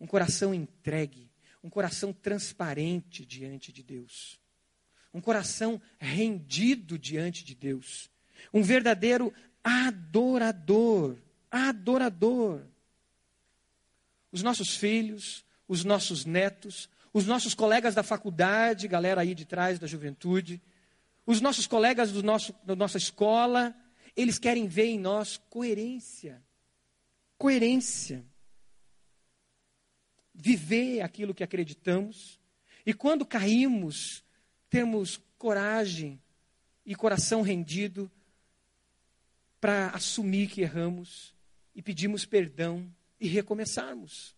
[0.00, 1.30] um coração entregue,
[1.62, 4.40] um coração transparente diante de Deus.
[5.12, 8.10] Um coração rendido diante de Deus.
[8.52, 11.16] Um verdadeiro adorador,
[11.50, 12.62] adorador.
[14.30, 19.78] Os nossos filhos, os nossos netos, os nossos colegas da faculdade, galera aí de trás
[19.78, 20.60] da juventude,
[21.24, 23.74] os nossos colegas do nosso, da nossa escola,
[24.14, 26.42] eles querem ver em nós coerência.
[27.36, 28.24] Coerência.
[30.32, 32.38] Viver aquilo que acreditamos.
[32.84, 34.22] E quando caímos,
[34.70, 36.20] temos coragem
[36.84, 38.10] e coração rendido
[39.60, 41.34] para assumir que erramos
[41.74, 44.35] e pedimos perdão e recomeçarmos.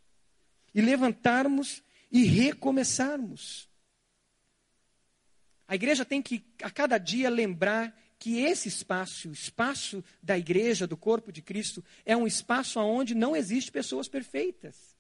[0.78, 3.68] E levantarmos e recomeçarmos.
[5.66, 10.86] A igreja tem que, a cada dia, lembrar que esse espaço, o espaço da igreja,
[10.86, 14.96] do corpo de Cristo, é um espaço onde não existe pessoas perfeitas.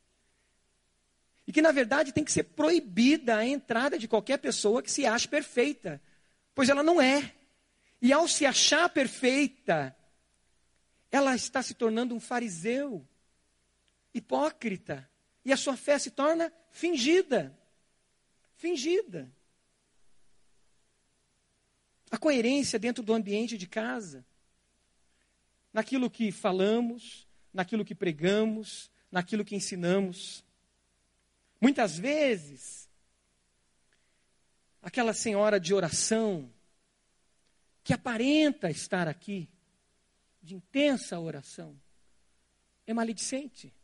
[1.46, 5.06] E que, na verdade, tem que ser proibida a entrada de qualquer pessoa que se
[5.06, 6.02] ache perfeita,
[6.56, 7.36] pois ela não é.
[8.02, 9.96] E ao se achar perfeita,
[11.08, 13.06] ela está se tornando um fariseu,
[14.12, 15.08] hipócrita,
[15.48, 17.58] e a sua fé se torna fingida.
[18.54, 19.32] Fingida.
[22.10, 24.26] A coerência dentro do ambiente de casa.
[25.72, 30.44] Naquilo que falamos, naquilo que pregamos, naquilo que ensinamos.
[31.58, 32.86] Muitas vezes,
[34.82, 36.52] aquela senhora de oração,
[37.82, 39.48] que aparenta estar aqui,
[40.42, 41.80] de intensa oração,
[42.86, 43.74] é maledicente.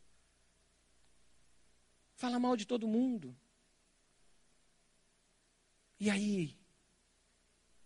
[2.15, 3.35] Fala mal de todo mundo.
[5.99, 6.57] E aí,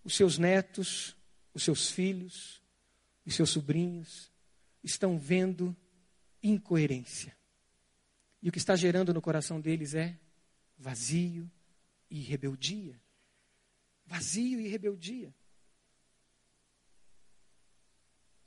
[0.03, 1.15] os seus netos,
[1.53, 2.61] os seus filhos,
[3.25, 4.31] os seus sobrinhos
[4.83, 5.75] estão vendo
[6.41, 7.37] incoerência.
[8.41, 10.17] E o que está gerando no coração deles é
[10.77, 11.49] vazio
[12.09, 12.99] e rebeldia.
[14.05, 15.33] Vazio e rebeldia.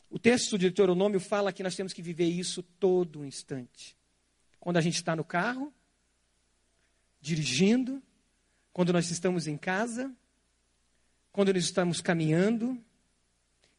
[0.08, 3.96] O texto de Deuteronômio fala que nós temos que viver isso todo instante.
[4.62, 5.74] Quando a gente está no carro,
[7.20, 8.00] dirigindo,
[8.72, 10.14] quando nós estamos em casa,
[11.32, 12.80] quando nós estamos caminhando,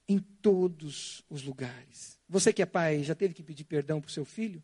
[0.10, 2.20] em todos os lugares.
[2.28, 4.62] Você que é pai, já teve que pedir perdão para o seu filho?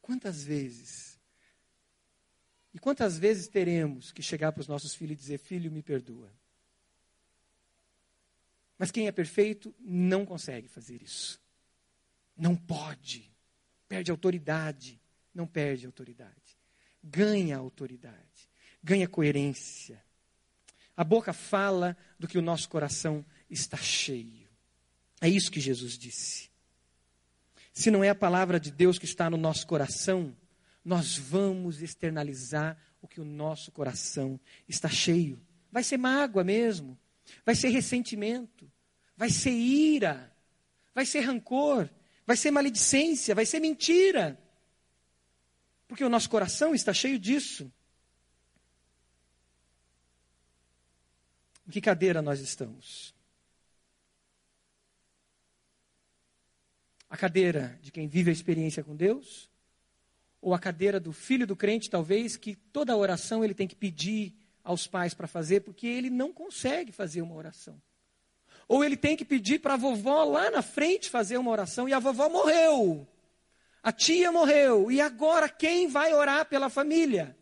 [0.00, 1.20] Quantas vezes?
[2.72, 6.32] E quantas vezes teremos que chegar para os nossos filhos e dizer: Filho, me perdoa?
[8.78, 11.40] Mas quem é perfeito não consegue fazer isso.
[12.36, 13.30] Não pode.
[13.88, 15.00] Perde autoridade.
[15.34, 16.56] Não perde autoridade
[17.06, 18.50] ganha autoridade,
[18.82, 20.02] ganha coerência.
[20.96, 24.48] A boca fala do que o nosso coração está cheio.
[25.20, 26.50] É isso que Jesus disse.
[27.72, 30.34] Se não é a palavra de Deus que está no nosso coração,
[30.84, 35.40] nós vamos externalizar o que o nosso coração está cheio.
[35.70, 36.98] Vai ser mágoa mesmo,
[37.44, 38.70] vai ser ressentimento,
[39.16, 40.34] vai ser ira,
[40.94, 41.88] vai ser rancor,
[42.26, 44.38] vai ser maledicência, vai ser mentira.
[45.86, 47.72] Porque o nosso coração está cheio disso.
[51.66, 53.14] Em que cadeira nós estamos?
[57.08, 59.48] A cadeira de quem vive a experiência com Deus?
[60.40, 64.34] Ou a cadeira do filho do crente, talvez, que toda oração ele tem que pedir
[64.66, 67.80] aos pais para fazer, porque ele não consegue fazer uma oração.
[68.66, 71.92] Ou ele tem que pedir para a vovó lá na frente fazer uma oração e
[71.92, 73.06] a vovó morreu.
[73.80, 74.90] A tia morreu.
[74.90, 77.36] E agora quem vai orar pela família?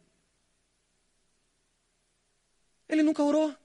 [2.86, 3.56] Ele nunca orou.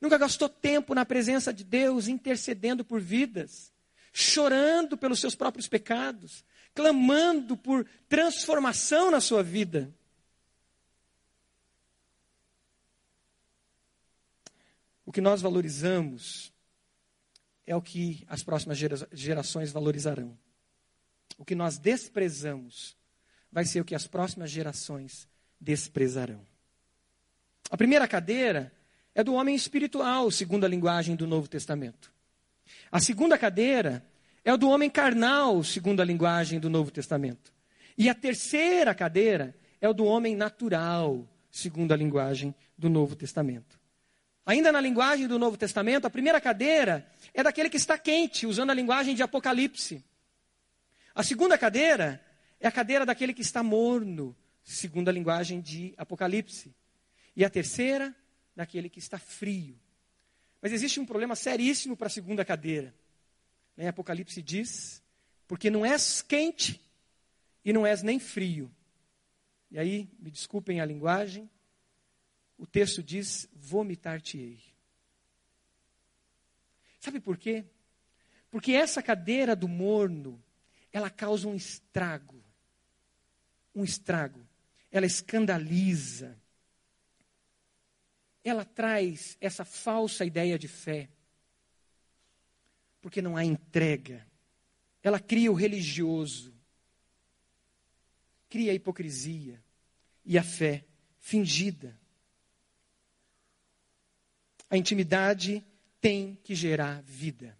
[0.00, 3.72] Nunca gastou tempo na presença de Deus, intercedendo por vidas,
[4.12, 9.92] chorando pelos seus próprios pecados, clamando por transformação na sua vida.
[15.06, 16.52] O que nós valorizamos
[17.64, 18.76] é o que as próximas
[19.12, 20.36] gerações valorizarão.
[21.38, 22.96] O que nós desprezamos
[23.50, 25.28] vai ser o que as próximas gerações
[25.60, 26.44] desprezarão.
[27.70, 28.72] A primeira cadeira
[29.14, 32.12] é do homem espiritual, segundo a linguagem do Novo Testamento.
[32.90, 34.04] A segunda cadeira
[34.44, 37.52] é o do homem carnal, segundo a linguagem do Novo Testamento.
[37.96, 43.75] E a terceira cadeira é o do homem natural, segundo a linguagem do Novo Testamento.
[44.46, 48.70] Ainda na linguagem do Novo Testamento, a primeira cadeira é daquele que está quente, usando
[48.70, 50.04] a linguagem de Apocalipse.
[51.12, 52.24] A segunda cadeira
[52.60, 56.72] é a cadeira daquele que está morno, segundo a linguagem de Apocalipse.
[57.34, 58.14] E a terceira,
[58.54, 59.76] daquele que está frio.
[60.62, 62.94] Mas existe um problema seríssimo para a segunda cadeira.
[63.76, 63.88] Né?
[63.88, 65.02] Apocalipse diz:
[65.48, 66.80] porque não és quente
[67.64, 68.70] e não és nem frio.
[69.72, 71.50] E aí, me desculpem a linguagem,
[72.58, 74.60] o texto diz: vomitar-te-ei.
[77.00, 77.64] Sabe por quê?
[78.50, 80.42] Porque essa cadeira do morno,
[80.92, 82.42] ela causa um estrago.
[83.74, 84.46] Um estrago.
[84.90, 86.40] Ela escandaliza.
[88.42, 91.10] Ela traz essa falsa ideia de fé.
[93.00, 94.26] Porque não há entrega.
[95.02, 96.54] Ela cria o religioso.
[98.48, 99.62] Cria a hipocrisia
[100.24, 100.84] e a fé
[101.20, 101.98] fingida.
[104.70, 105.64] A intimidade
[106.00, 107.56] tem que gerar vida.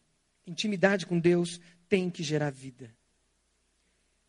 [0.46, 2.94] Intimidade com Deus tem que gerar vida.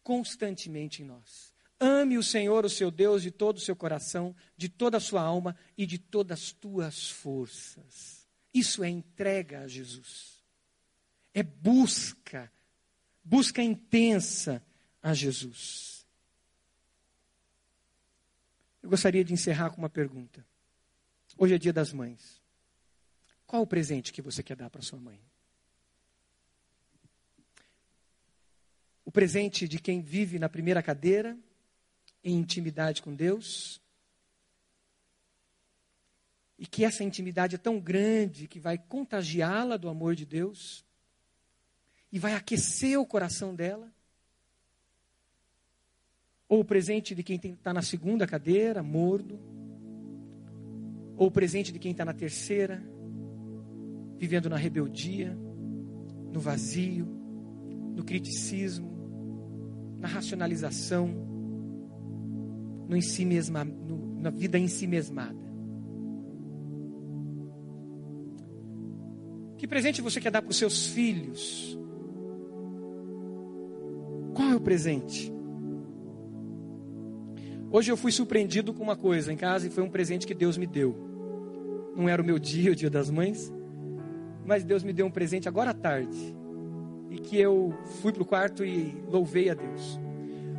[0.03, 1.53] Constantemente em nós.
[1.79, 5.21] Ame o Senhor, o seu Deus, de todo o seu coração, de toda a sua
[5.21, 8.27] alma e de todas as tuas forças.
[8.53, 10.43] Isso é entrega a Jesus.
[11.33, 12.51] É busca,
[13.23, 14.63] busca intensa
[15.01, 16.05] a Jesus.
[18.81, 20.43] Eu gostaria de encerrar com uma pergunta.
[21.37, 22.36] Hoje é dia das mães.
[23.47, 25.21] Qual o presente que você quer dar para sua mãe?
[29.05, 31.35] O presente de quem vive na primeira cadeira,
[32.21, 33.81] em intimidade com Deus.
[36.59, 40.83] E que essa intimidade é tão grande que vai contagiá-la do amor de Deus
[42.11, 43.89] e vai aquecer o coração dela.
[46.49, 49.39] Ou o presente de quem está na segunda cadeira, mordo.
[51.15, 52.83] Ou o presente de quem está na terceira,
[54.17, 55.37] vivendo na rebeldia,
[56.31, 57.07] no vazio,
[57.95, 58.89] no criticismo,
[59.99, 61.07] na racionalização,
[62.87, 65.47] no em si mesma, no, na vida em si mesmada.
[69.57, 71.77] Que presente você quer dar para os seus filhos?
[74.33, 75.33] Qual é o presente?
[77.71, 80.57] Hoje eu fui surpreendido com uma coisa em casa e foi um presente que Deus
[80.57, 80.95] me deu.
[81.95, 83.51] Não era o meu dia, o dia das mães,
[84.47, 86.35] mas Deus me deu um presente agora à tarde
[87.11, 89.99] e que eu fui para o quarto e louvei a Deus.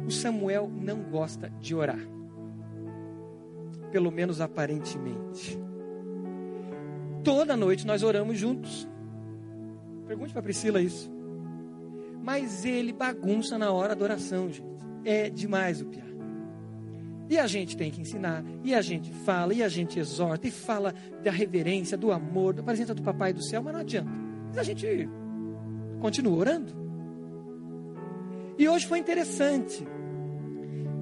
[0.06, 1.98] O Samuel não gosta de orar,
[3.90, 5.58] pelo menos aparentemente.
[7.24, 8.86] Toda noite nós oramos juntos.
[10.06, 11.10] Pergunte para Priscila isso.
[12.22, 14.68] Mas ele bagunça na hora da oração, gente.
[15.04, 16.07] É demais o piar.
[17.30, 20.50] E a gente tem que ensinar, e a gente fala, e a gente exorta, e
[20.50, 24.10] fala da reverência, do amor, da presença do Papai do céu, mas não adianta.
[24.48, 25.08] Mas a gente
[26.00, 26.72] continua orando.
[28.58, 29.86] E hoje foi interessante,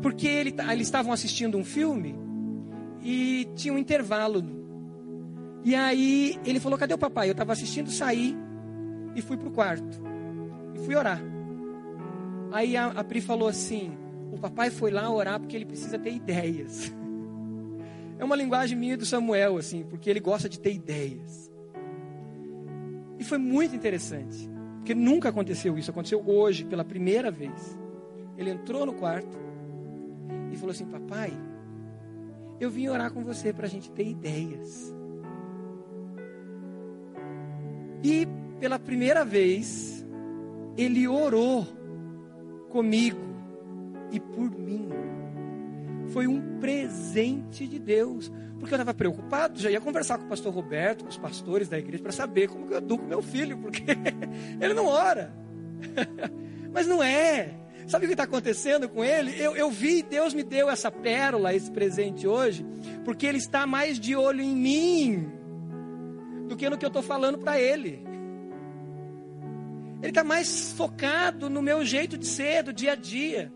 [0.02, 2.14] porque ele, eles estavam assistindo um filme
[3.02, 4.44] e tinha um intervalo.
[5.64, 7.28] E aí ele falou: Cadê o papai?
[7.28, 8.36] Eu estava assistindo, saí
[9.14, 10.02] e fui para o quarto.
[10.74, 11.20] E fui orar.
[12.52, 13.96] Aí a, a Pri falou assim:
[14.32, 16.92] O papai foi lá orar porque ele precisa ter ideias.
[18.18, 21.50] É uma linguagem minha do Samuel, assim, porque ele gosta de ter ideias.
[23.18, 24.48] E foi muito interessante.
[24.78, 27.78] Porque nunca aconteceu isso, aconteceu hoje, pela primeira vez.
[28.38, 29.36] Ele entrou no quarto
[30.52, 31.32] e falou assim: Papai,
[32.60, 34.94] eu vim orar com você para a gente ter ideias.
[38.02, 38.28] E
[38.60, 40.06] pela primeira vez,
[40.76, 41.66] ele orou
[42.70, 43.25] comigo
[44.10, 44.88] e por mim.
[46.08, 48.30] Foi um presente de Deus.
[48.58, 51.78] Porque eu estava preocupado, já ia conversar com o pastor Roberto, com os pastores da
[51.78, 53.82] igreja, para saber como que eu educo meu filho, porque
[54.60, 55.34] ele não ora.
[56.72, 57.54] Mas não é.
[57.86, 59.38] Sabe o que está acontecendo com ele?
[59.38, 62.66] Eu, eu vi, Deus me deu essa pérola, esse presente hoje,
[63.04, 65.32] porque ele está mais de olho em mim
[66.48, 68.04] do que no que eu estou falando para ele.
[70.00, 73.52] Ele está mais focado no meu jeito de ser, do dia a dia.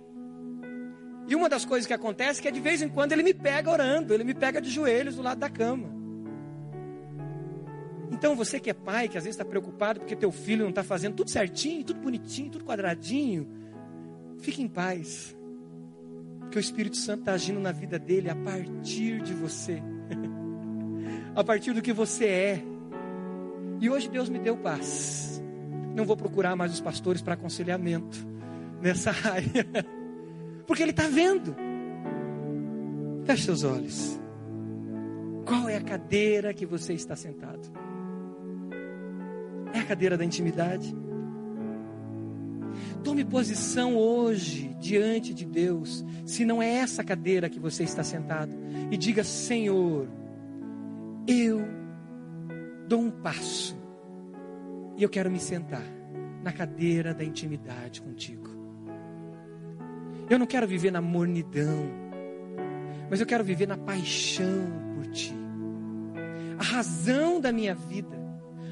[1.30, 3.70] E uma das coisas que acontece é que de vez em quando ele me pega
[3.70, 5.88] orando, ele me pega de joelhos do lado da cama.
[8.10, 10.82] Então você que é pai, que às vezes está preocupado porque teu filho não está
[10.82, 13.48] fazendo tudo certinho, tudo bonitinho, tudo quadradinho,
[14.40, 15.36] fique em paz.
[16.40, 19.80] Porque o Espírito Santo está agindo na vida dele a partir de você.
[21.36, 22.62] a partir do que você é.
[23.80, 25.40] E hoje Deus me deu paz.
[25.94, 28.18] Não vou procurar mais os pastores para aconselhamento
[28.82, 29.99] nessa área
[30.70, 31.56] porque Ele está vendo.
[33.24, 34.20] Feche seus olhos.
[35.44, 37.68] Qual é a cadeira que você está sentado?
[39.74, 40.94] É a cadeira da intimidade?
[43.02, 48.54] Tome posição hoje diante de Deus, se não é essa cadeira que você está sentado,
[48.92, 50.06] e diga: Senhor,
[51.26, 51.64] eu
[52.86, 53.76] dou um passo
[54.96, 55.82] e eu quero me sentar
[56.44, 58.49] na cadeira da intimidade contigo.
[60.30, 61.90] Eu não quero viver na mornidão,
[63.10, 64.64] mas eu quero viver na paixão
[64.94, 65.34] por ti.
[66.56, 68.16] A razão da minha vida,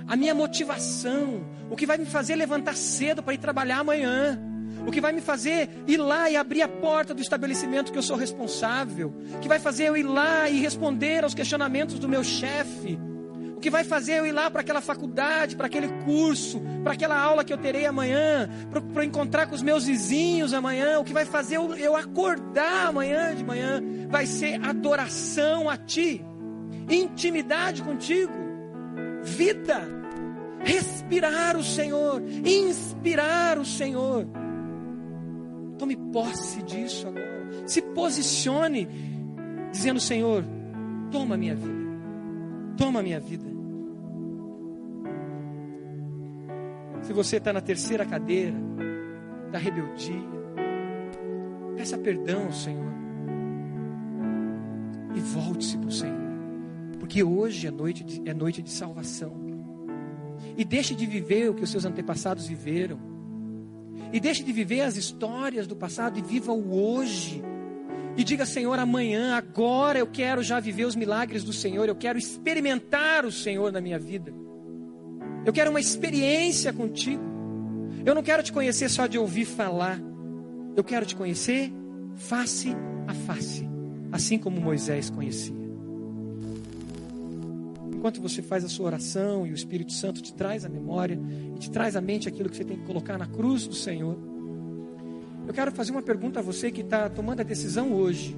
[0.06, 4.40] a minha motivação, o que vai me fazer levantar cedo para ir trabalhar amanhã,
[4.86, 8.02] o que vai me fazer ir lá e abrir a porta do estabelecimento que eu
[8.02, 12.96] sou responsável, que vai fazer eu ir lá e responder aos questionamentos do meu chefe,
[13.68, 17.44] que vai fazer eu ir lá para aquela faculdade, para aquele curso, para aquela aula
[17.44, 18.48] que eu terei amanhã,
[18.94, 23.34] para encontrar com os meus vizinhos amanhã, o que vai fazer eu, eu acordar amanhã
[23.34, 26.24] de manhã, vai ser adoração a Ti,
[26.88, 28.32] intimidade contigo,
[29.22, 29.86] vida,
[30.60, 34.26] respirar o Senhor, inspirar o Senhor.
[35.76, 37.44] Tome posse disso agora.
[37.66, 38.88] Se posicione,
[39.70, 40.42] dizendo: Senhor,
[41.10, 41.78] toma minha vida.
[42.78, 43.47] Toma minha vida.
[47.08, 48.54] Se você está na terceira cadeira
[49.50, 50.28] da rebeldia,
[51.74, 52.92] peça perdão Senhor.
[55.14, 56.28] E volte-se para o Senhor.
[57.00, 59.32] Porque hoje é noite, de, é noite de salvação.
[60.54, 62.98] E deixe de viver o que os seus antepassados viveram.
[64.12, 67.42] E deixe de viver as histórias do passado e viva o hoje
[68.18, 72.18] e diga, Senhor, amanhã, agora eu quero já viver os milagres do Senhor, eu quero
[72.18, 74.30] experimentar o Senhor na minha vida.
[75.44, 77.22] Eu quero uma experiência contigo.
[78.04, 80.00] Eu não quero te conhecer só de ouvir falar.
[80.76, 81.72] Eu quero te conhecer
[82.16, 82.74] face
[83.06, 83.68] a face,
[84.12, 85.56] assim como Moisés conhecia.
[87.94, 91.18] Enquanto você faz a sua oração e o Espírito Santo te traz a memória
[91.56, 94.16] e te traz à mente aquilo que você tem que colocar na cruz do Senhor.
[95.46, 98.36] Eu quero fazer uma pergunta a você que está tomando a decisão hoje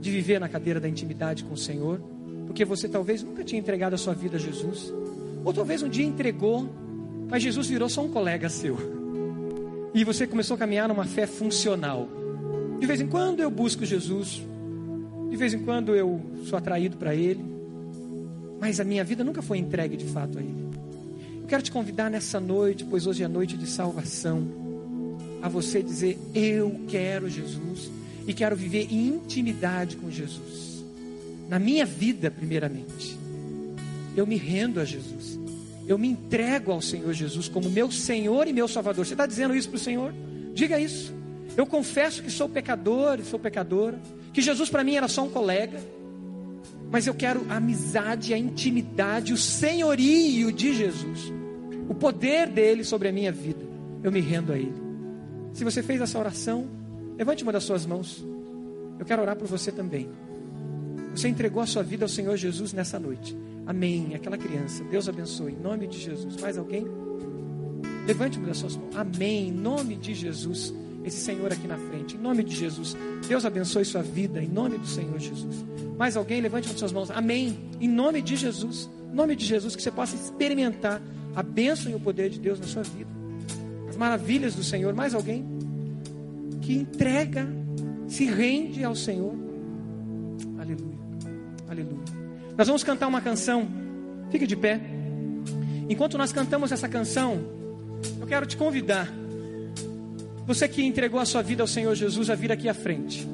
[0.00, 2.00] de viver na cadeira da intimidade com o Senhor,
[2.46, 4.92] porque você talvez nunca tinha entregado a sua vida a Jesus,
[5.44, 6.68] ou talvez um dia entregou,
[7.28, 8.76] mas Jesus virou só um colega seu,
[9.92, 12.08] e você começou a caminhar numa fé funcional.
[12.80, 14.42] De vez em quando eu busco Jesus,
[15.30, 17.44] de vez em quando eu sou atraído para Ele,
[18.60, 20.64] mas a minha vida nunca foi entregue de fato a Ele.
[21.42, 24.48] Eu quero te convidar nessa noite, pois hoje é noite de salvação
[25.42, 27.90] a você dizer: Eu quero Jesus
[28.26, 30.82] e quero viver em intimidade com Jesus.
[31.48, 33.18] Na minha vida, primeiramente,
[34.16, 35.38] eu me rendo a Jesus.
[35.86, 39.04] Eu me entrego ao Senhor Jesus como meu Senhor e meu Salvador.
[39.04, 40.14] Você está dizendo isso para o Senhor?
[40.54, 41.12] Diga isso.
[41.56, 44.00] Eu confesso que sou pecador e sou pecadora.
[44.32, 45.78] Que Jesus para mim era só um colega.
[46.90, 51.32] Mas eu quero a amizade, a intimidade, o senhorio de Jesus.
[51.88, 53.64] O poder dele sobre a minha vida.
[54.02, 54.74] Eu me rendo a ele.
[55.52, 56.66] Se você fez essa oração,
[57.16, 58.24] levante uma das suas mãos.
[58.98, 60.08] Eu quero orar por você também.
[61.14, 63.36] Você entregou a sua vida ao Senhor Jesus nessa noite.
[63.66, 64.14] Amém.
[64.14, 64.84] Aquela criança.
[64.84, 65.52] Deus abençoe.
[65.52, 66.36] Em nome de Jesus.
[66.40, 66.86] Mais alguém?
[68.06, 68.96] Levante uma das suas mãos.
[68.96, 69.48] Amém.
[69.48, 70.74] Em nome de Jesus.
[71.04, 72.16] Esse Senhor aqui na frente.
[72.16, 72.96] Em nome de Jesus.
[73.26, 74.42] Deus abençoe sua vida.
[74.42, 75.64] Em nome do Senhor Jesus.
[75.96, 76.40] Mais alguém?
[76.40, 77.10] Levante uma das suas mãos.
[77.10, 77.58] Amém.
[77.80, 78.90] Em nome de Jesus.
[79.12, 79.74] Em nome de Jesus.
[79.76, 81.00] Que você possa experimentar
[81.34, 83.14] a bênção e o poder de Deus na sua vida
[83.94, 84.92] as maravilhas do Senhor.
[84.92, 85.44] Mais alguém
[86.60, 87.46] que entrega,
[88.08, 89.34] se rende ao Senhor.
[90.58, 90.98] Aleluia.
[91.68, 92.13] Aleluia.
[92.56, 93.68] Nós vamos cantar uma canção.
[94.30, 94.80] Fique de pé.
[95.88, 97.44] Enquanto nós cantamos essa canção,
[98.20, 99.08] eu quero te convidar.
[100.46, 103.26] Você que entregou a sua vida ao Senhor Jesus a vir aqui à frente,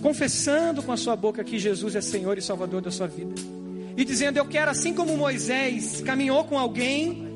[0.00, 3.34] confessando com a sua boca que Jesus é Senhor e Salvador da sua vida,
[3.96, 7.28] e dizendo: Eu quero, assim como Moisés caminhou com alguém,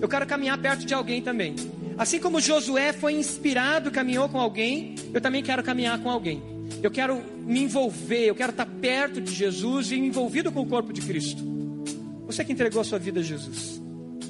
[0.00, 1.56] eu quero caminhar perto de alguém também.
[1.96, 6.51] Assim como Josué foi inspirado caminhou com alguém, eu também quero caminhar com alguém.
[6.82, 10.92] Eu quero me envolver, eu quero estar perto de Jesus e envolvido com o corpo
[10.92, 11.42] de Cristo.
[12.26, 13.80] Você que entregou a sua vida a Jesus,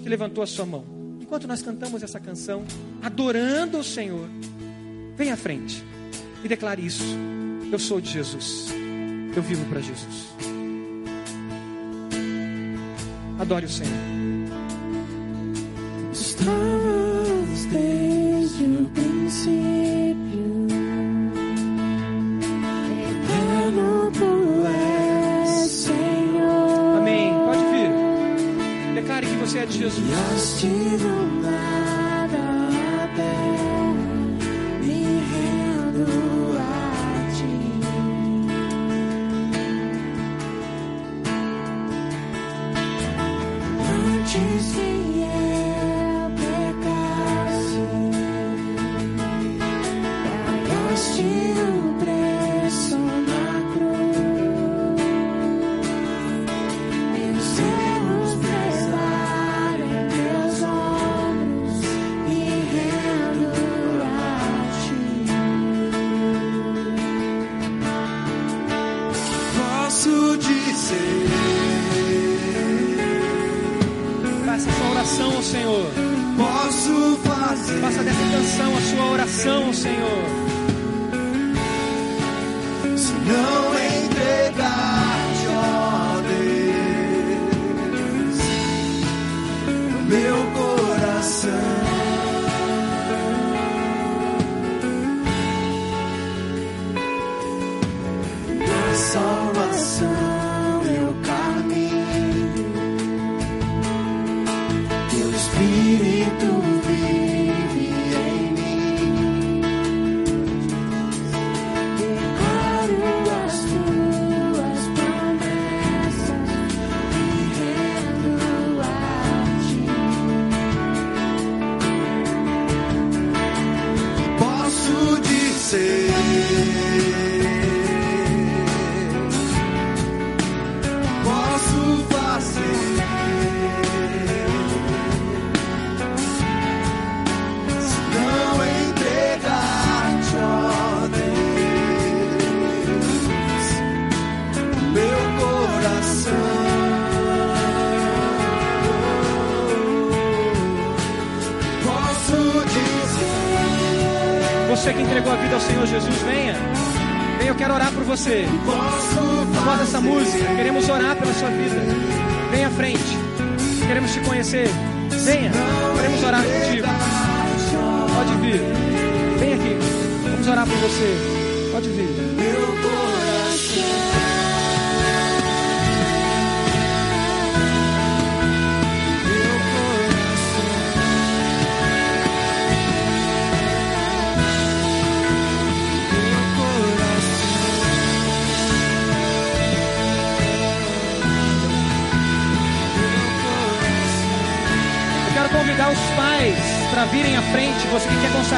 [0.03, 0.85] que levantou a sua mão,
[1.21, 2.65] enquanto nós cantamos essa canção,
[3.01, 4.29] adorando o Senhor,
[5.17, 5.83] vem à frente
[6.45, 7.05] e declare isso.
[7.71, 8.69] Eu sou de Jesus,
[9.35, 10.29] eu vivo para Jesus.
[13.39, 13.93] Adore o Senhor.
[17.73, 19.92] desde o princípio.
[29.73, 30.01] Declare que
[30.39, 31.42] você é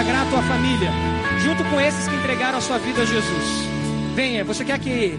[0.05, 0.91] consagrar a tua família,
[1.39, 3.69] junto com esses que entregaram a sua vida a Jesus.
[4.15, 4.45] Venha.
[4.45, 5.19] Você quer que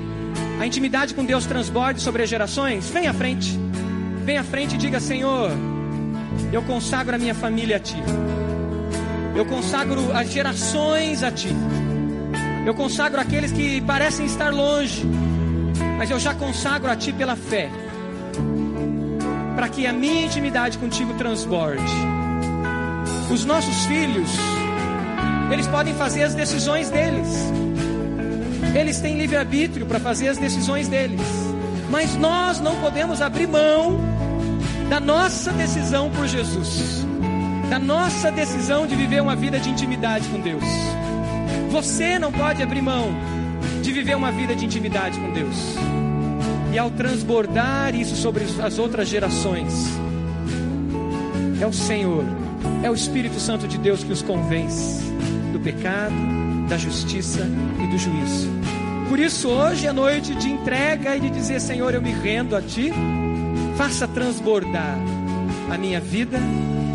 [0.60, 2.90] a intimidade com Deus transborde sobre as gerações?
[2.90, 3.60] Venha à frente.
[4.24, 5.52] Venha à frente e diga: Senhor,
[6.52, 7.98] eu consagro a minha família a Ti.
[9.36, 11.50] Eu consagro as gerações a Ti.
[12.66, 15.04] Eu consagro aqueles que parecem estar longe,
[15.98, 17.70] mas eu já consagro a Ti pela fé,
[19.56, 21.84] para que a minha intimidade contigo transborde.
[23.32, 24.30] Os nossos filhos,
[25.52, 27.28] eles podem fazer as decisões deles,
[28.78, 31.22] eles têm livre-arbítrio para fazer as decisões deles,
[31.90, 34.00] mas nós não podemos abrir mão
[34.90, 37.06] da nossa decisão por Jesus,
[37.70, 40.64] da nossa decisão de viver uma vida de intimidade com Deus.
[41.72, 43.10] Você não pode abrir mão
[43.82, 45.56] de viver uma vida de intimidade com Deus.
[46.74, 49.74] E ao transbordar isso sobre as outras gerações,
[51.62, 52.26] é o Senhor,
[52.84, 55.05] é o Espírito Santo de Deus que os convence
[55.66, 56.14] pecado,
[56.70, 57.42] da justiça
[57.84, 58.48] e do juízo.
[59.10, 62.62] Por isso, hoje é noite de entrega e de dizer: Senhor, eu me rendo a
[62.62, 62.92] Ti,
[63.76, 64.98] faça transbordar
[65.72, 66.40] a minha vida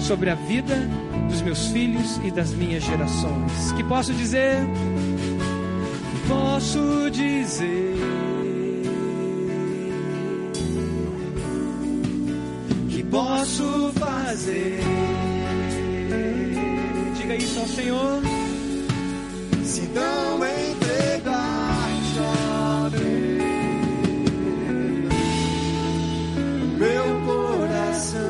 [0.01, 0.77] sobre a vida
[1.29, 3.73] dos meus filhos e das minhas gerações.
[3.77, 4.59] Que posso dizer?
[6.29, 7.91] Posso dizer.
[12.89, 14.81] que posso fazer
[17.17, 18.40] Diga isso ao Senhor.
[19.71, 23.01] Se não entregar-te, ó Deus,
[26.77, 28.21] meu coração?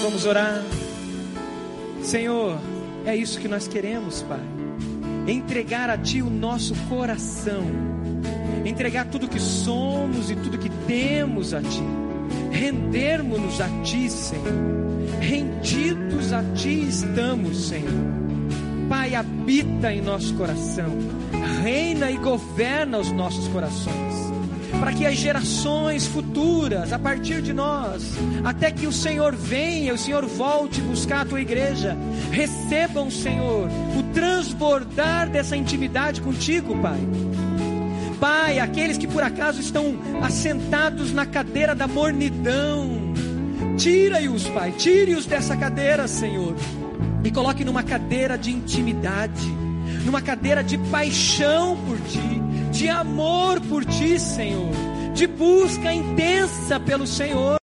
[0.00, 0.62] Vamos orar.
[2.02, 2.60] Senhor,
[3.04, 4.38] é isso que nós queremos, Pai.
[5.26, 7.64] Entregar a Ti o nosso coração.
[8.64, 11.82] Entregar tudo que somos e tudo que temos a Ti.
[12.52, 14.44] Rendermos-nos a Ti, Senhor.
[15.18, 18.25] Rendidos a Ti estamos, Senhor.
[18.88, 20.96] Pai, habita em nosso coração.
[21.62, 24.26] Reina e governa os nossos corações
[24.80, 28.02] para que as gerações futuras, a partir de nós,
[28.44, 31.96] até que o Senhor venha, o Senhor volte buscar a tua igreja,
[32.30, 36.98] recebam, Senhor, o transbordar dessa intimidade contigo, Pai.
[38.20, 43.14] Pai, aqueles que por acaso estão assentados na cadeira da mornidão,
[43.76, 46.54] tira-os, Pai, tire-os dessa cadeira, Senhor,
[47.24, 49.46] e coloque numa cadeira de intimidade,
[50.04, 52.42] numa cadeira de paixão por Ti,
[52.72, 54.70] de amor por Ti, Senhor,
[55.14, 57.58] de busca intensa pelo Senhor.